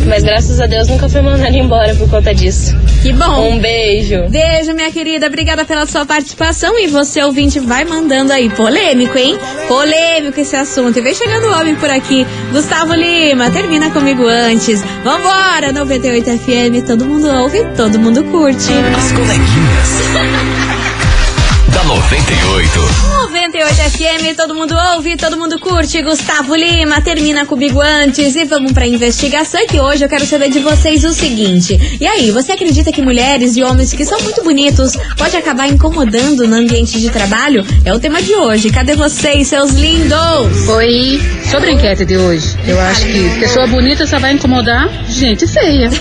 Mas 0.07 0.23
graças 0.23 0.59
a 0.61 0.67
Deus 0.67 0.87
nunca 0.87 1.09
fui 1.09 1.21
mandada 1.21 1.55
embora 1.55 1.95
por 1.95 2.09
conta 2.09 2.33
disso. 2.33 2.75
Que 3.01 3.11
bom. 3.13 3.53
Um 3.53 3.59
beijo. 3.59 4.27
Beijo, 4.29 4.73
minha 4.73 4.91
querida. 4.91 5.27
Obrigada 5.27 5.65
pela 5.65 5.85
sua 5.85 6.05
participação. 6.05 6.77
E 6.79 6.87
você, 6.87 7.23
ouvinte, 7.23 7.59
vai 7.59 7.85
mandando 7.85 8.31
aí. 8.31 8.49
Polêmico, 8.49 9.17
hein? 9.17 9.37
Polêmico 9.67 10.39
esse 10.39 10.55
assunto. 10.55 10.97
E 10.97 11.01
vem 11.01 11.13
chegando 11.13 11.47
o 11.47 11.59
homem 11.59 11.75
por 11.75 11.89
aqui. 11.89 12.25
Gustavo 12.51 12.93
Lima, 12.93 13.49
termina 13.51 13.89
comigo 13.89 14.25
antes. 14.27 14.83
Vambora, 15.03 15.71
98 15.71 16.37
FM. 16.37 16.85
Todo 16.85 17.05
mundo 17.05 17.27
ouve, 17.27 17.63
todo 17.75 17.99
mundo 17.99 18.23
curte. 18.25 18.71
As 18.95 19.11
coleguinhas. 19.11 20.65
da 21.73 21.83
98. 21.83 23.24
98 23.45 23.75
FM, 23.91 24.36
todo 24.36 24.55
mundo 24.55 24.75
ouve, 24.95 25.15
todo 25.15 25.38
mundo 25.38 25.60
curte. 25.60 26.01
Gustavo 26.01 26.55
Lima, 26.55 26.99
termina 26.99 27.45
comigo 27.45 27.79
antes 27.79 28.36
e 28.36 28.43
vamos 28.43 28.71
pra 28.71 28.88
investigação. 28.88 29.67
Que 29.67 29.79
hoje 29.79 30.03
eu 30.03 30.10
quero 30.10 30.25
saber 30.25 30.49
de 30.49 30.60
vocês 30.60 31.03
o 31.03 31.13
seguinte: 31.13 31.97
e 32.01 32.08
aí, 32.08 32.31
você 32.31 32.53
acredita 32.53 32.91
que 32.91 33.03
mulheres 33.03 33.55
e 33.55 33.62
homens 33.62 33.93
que 33.93 34.03
são 34.03 34.19
muito 34.21 34.43
bonitos 34.43 34.97
pode 35.15 35.38
acabar 35.38 35.67
incomodando 35.67 36.47
no 36.47 36.55
ambiente 36.55 36.99
de 36.99 37.12
trabalho? 37.12 37.63
É 37.86 37.93
o 37.93 37.99
tema 37.99 38.19
de 38.19 38.34
hoje. 38.34 38.71
Cadê 38.71 38.95
vocês, 38.95 39.47
seus 39.47 39.73
lindos? 39.73 40.67
Oi, 40.67 41.21
sobre 41.51 41.69
a 41.69 41.73
enquete 41.73 42.03
de 42.03 42.17
hoje, 42.17 42.58
eu 42.65 42.79
acho 42.79 43.05
que 43.05 43.39
pessoa 43.39 43.67
bonita 43.67 44.08
só 44.08 44.17
vai 44.17 44.34
incomodar 44.34 44.89
gente 45.08 45.45
feia. 45.45 45.91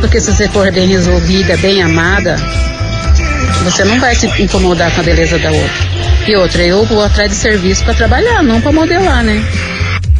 Porque 0.00 0.18
se 0.18 0.32
você 0.32 0.48
for 0.48 0.72
bem 0.72 0.88
resolvida, 0.88 1.58
bem 1.58 1.82
amada, 1.82 2.36
você 3.64 3.84
não 3.84 4.00
vai 4.00 4.14
se 4.14 4.26
incomodar 4.42 4.94
com 4.94 5.02
a 5.02 5.04
beleza 5.04 5.38
da 5.38 5.50
outra. 5.50 5.89
E 6.30 6.36
outra, 6.36 6.62
eu 6.62 6.84
vou 6.84 7.02
atrás 7.02 7.28
de 7.28 7.36
serviço 7.36 7.82
pra 7.82 7.92
trabalhar, 7.92 8.40
não 8.40 8.60
pra 8.60 8.70
modelar, 8.70 9.24
né? 9.24 9.44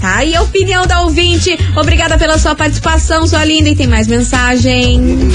Tá 0.00 0.16
aí 0.16 0.34
a 0.34 0.42
opinião 0.42 0.84
da 0.84 1.02
ouvinte. 1.02 1.56
Obrigada 1.76 2.18
pela 2.18 2.36
sua 2.36 2.52
participação, 2.52 3.28
sua 3.28 3.44
linda. 3.44 3.68
E 3.68 3.76
tem 3.76 3.86
mais 3.86 4.08
mensagem. 4.08 5.30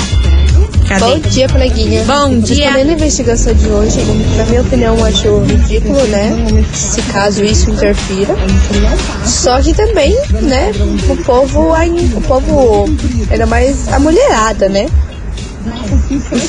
Cadê? 0.85 0.99
Bom 0.99 1.19
dia, 1.29 1.47
coleguinha. 1.47 2.03
Bom 2.03 2.41
dia. 2.41 2.65
Respondendo 2.65 2.89
a 2.89 2.93
investigação 2.93 3.53
de 3.53 3.67
hoje, 3.67 4.01
na 4.35 4.43
minha 4.47 4.61
opinião, 4.63 5.05
acho 5.05 5.39
ridículo, 5.45 6.03
né? 6.07 6.31
Se 6.73 7.01
caso 7.03 7.41
isso 7.41 7.71
interfira. 7.71 8.35
Só 9.23 9.61
que 9.61 9.73
também, 9.73 10.13
né? 10.41 10.73
O 11.07 11.15
povo, 11.23 11.71
o 11.71 12.21
povo, 12.21 12.85
ainda 13.31 13.45
mais 13.45 13.87
a 13.93 13.97
mulherada, 13.97 14.67
né? 14.67 14.87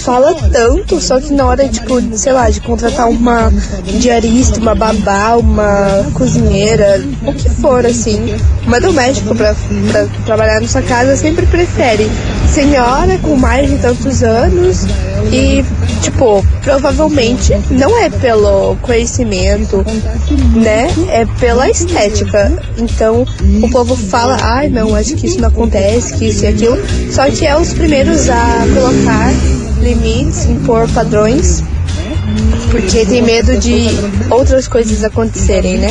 Fala 0.02 0.34
tanto, 0.50 1.00
só 1.00 1.20
que 1.20 1.32
na 1.32 1.46
hora, 1.46 1.68
tipo, 1.68 2.00
sei 2.16 2.32
lá, 2.32 2.48
de 2.50 2.60
contratar 2.60 3.08
uma 3.08 3.52
diarista, 3.98 4.60
uma 4.60 4.74
babá, 4.74 5.36
uma 5.36 6.06
cozinheira, 6.14 7.02
o 7.26 7.32
que 7.32 7.48
for, 7.48 7.84
assim, 7.84 8.36
uma 8.66 8.80
doméstica 8.80 9.34
pra, 9.34 9.54
pra 9.90 10.06
trabalhar 10.24 10.60
na 10.60 10.68
sua 10.68 10.82
casa, 10.82 11.16
sempre 11.16 11.46
prefere 11.46 12.10
senhora 12.46 13.18
com 13.18 13.36
mais 13.36 13.68
de 13.68 13.76
tantos 13.78 14.22
anos 14.22 14.84
e, 15.32 15.64
tipo, 16.00 16.44
provavelmente 16.62 17.52
não 17.70 17.98
é 17.98 18.08
pelo 18.08 18.76
conhecimento, 18.76 19.84
né? 20.54 20.88
É 21.10 21.26
pela 21.38 21.68
estética. 21.68 22.52
Então, 22.78 23.26
o 23.62 23.70
povo 23.70 23.96
fala, 23.96 24.38
ai, 24.40 24.68
não, 24.68 24.94
acho 24.94 25.14
que 25.16 25.26
isso 25.26 25.40
não 25.40 25.48
acontece, 25.48 26.14
que 26.14 26.26
isso 26.26 26.44
e 26.44 26.48
aquilo. 26.48 26.78
Só 27.10 27.28
que 27.30 27.46
é 27.46 27.56
os 27.56 27.72
primeiros 27.72 28.28
a 28.30 28.64
colocar 28.74 29.25
limites, 29.80 30.44
impor 30.46 30.88
padrões, 30.88 31.62
porque 32.70 33.06
tem 33.06 33.22
medo 33.22 33.56
de 33.58 33.86
outras 34.30 34.66
coisas 34.66 35.02
acontecerem, 35.04 35.78
né? 35.78 35.88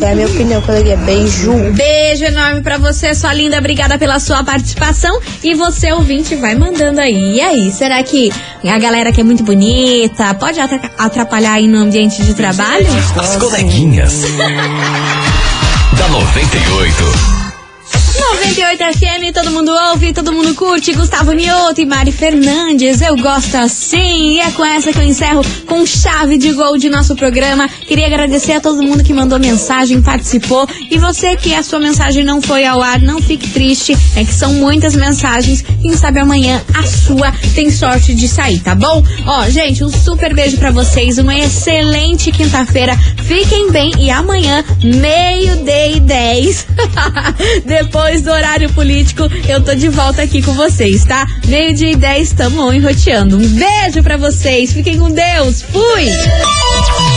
É 0.00 0.12
a 0.12 0.14
minha 0.14 0.26
opinião, 0.26 0.60
coleguinha. 0.62 0.96
Beijo. 0.98 1.52
Beijo 1.72 2.24
enorme 2.24 2.60
pra 2.60 2.76
você, 2.78 3.14
sua 3.14 3.32
linda. 3.32 3.58
Obrigada 3.58 3.98
pela 3.98 4.20
sua 4.20 4.44
participação. 4.44 5.18
E 5.42 5.54
você, 5.54 5.92
ouvinte, 5.92 6.34
vai 6.36 6.54
mandando 6.54 7.00
aí. 7.00 7.36
E 7.36 7.40
aí, 7.40 7.72
será 7.72 8.02
que 8.02 8.30
a 8.64 8.78
galera 8.78 9.10
que 9.12 9.20
é 9.20 9.24
muito 9.24 9.42
bonita 9.42 10.34
pode 10.34 10.60
atra- 10.60 10.90
atrapalhar 10.98 11.54
aí 11.54 11.66
no 11.66 11.78
ambiente 11.78 12.22
de 12.22 12.34
trabalho? 12.34 12.86
As 13.18 13.36
coleguinhas. 13.36 14.22
da 15.96 16.08
98. 16.08 17.43
98 18.74 18.98
FM, 18.98 19.32
todo 19.32 19.50
mundo 19.52 19.70
ouve, 19.90 20.12
todo 20.12 20.32
mundo 20.32 20.54
curte. 20.54 20.92
Gustavo 20.92 21.32
Mioto 21.34 21.80
e 21.80 21.86
Mari 21.86 22.10
Fernandes, 22.10 23.00
eu 23.00 23.16
gosto 23.16 23.54
assim. 23.56 24.34
E 24.34 24.40
é 24.40 24.50
com 24.50 24.64
essa 24.64 24.92
que 24.92 24.98
eu 24.98 25.02
encerro 25.02 25.42
com 25.66 25.86
chave 25.86 26.36
de 26.36 26.52
gol 26.52 26.76
de 26.76 26.88
nosso 26.88 27.14
programa. 27.14 27.68
Queria 27.68 28.06
agradecer 28.06 28.52
a 28.52 28.60
todo 28.60 28.82
mundo 28.82 29.04
que 29.04 29.12
mandou 29.12 29.38
mensagem, 29.38 30.02
participou. 30.02 30.66
E 30.90 30.98
você 30.98 31.36
que 31.36 31.54
a 31.54 31.62
sua 31.62 31.78
mensagem 31.78 32.24
não 32.24 32.42
foi 32.42 32.64
ao 32.64 32.82
ar, 32.82 33.00
não 33.00 33.20
fique 33.20 33.48
triste. 33.50 33.96
É 34.16 34.24
que 34.24 34.32
são 34.32 34.52
muitas 34.54 34.96
mensagens. 34.96 35.62
Quem 35.80 35.96
sabe 35.96 36.18
amanhã 36.18 36.60
a 36.74 36.84
sua 36.84 37.32
tem 37.54 37.70
sorte 37.70 38.14
de 38.14 38.26
sair, 38.26 38.58
tá 38.60 38.74
bom? 38.74 39.02
Ó, 39.26 39.48
gente, 39.48 39.84
um 39.84 39.90
super 39.90 40.34
beijo 40.34 40.56
pra 40.56 40.70
vocês. 40.70 41.18
Uma 41.18 41.38
excelente 41.38 42.32
quinta-feira. 42.32 42.96
Fiquem 43.22 43.70
bem 43.70 43.92
e 43.98 44.10
amanhã, 44.10 44.64
meio-dia 44.82 45.96
e 45.96 46.00
10. 46.00 46.66
Depois 47.64 48.22
do 48.22 48.30
horário 48.30 48.63
político, 48.72 49.22
eu 49.48 49.62
tô 49.62 49.74
de 49.74 49.88
volta 49.88 50.22
aqui 50.22 50.42
com 50.42 50.52
vocês, 50.52 51.04
tá? 51.04 51.26
Meio-dia 51.46 51.92
e 51.92 51.96
10, 51.96 52.32
tamo 52.32 52.72
enroteando. 52.72 53.36
Um 53.36 53.48
beijo 53.48 54.02
pra 54.02 54.16
vocês. 54.16 54.72
Fiquem 54.72 54.98
com 54.98 55.10
Deus. 55.10 55.62
Fui! 55.62 57.13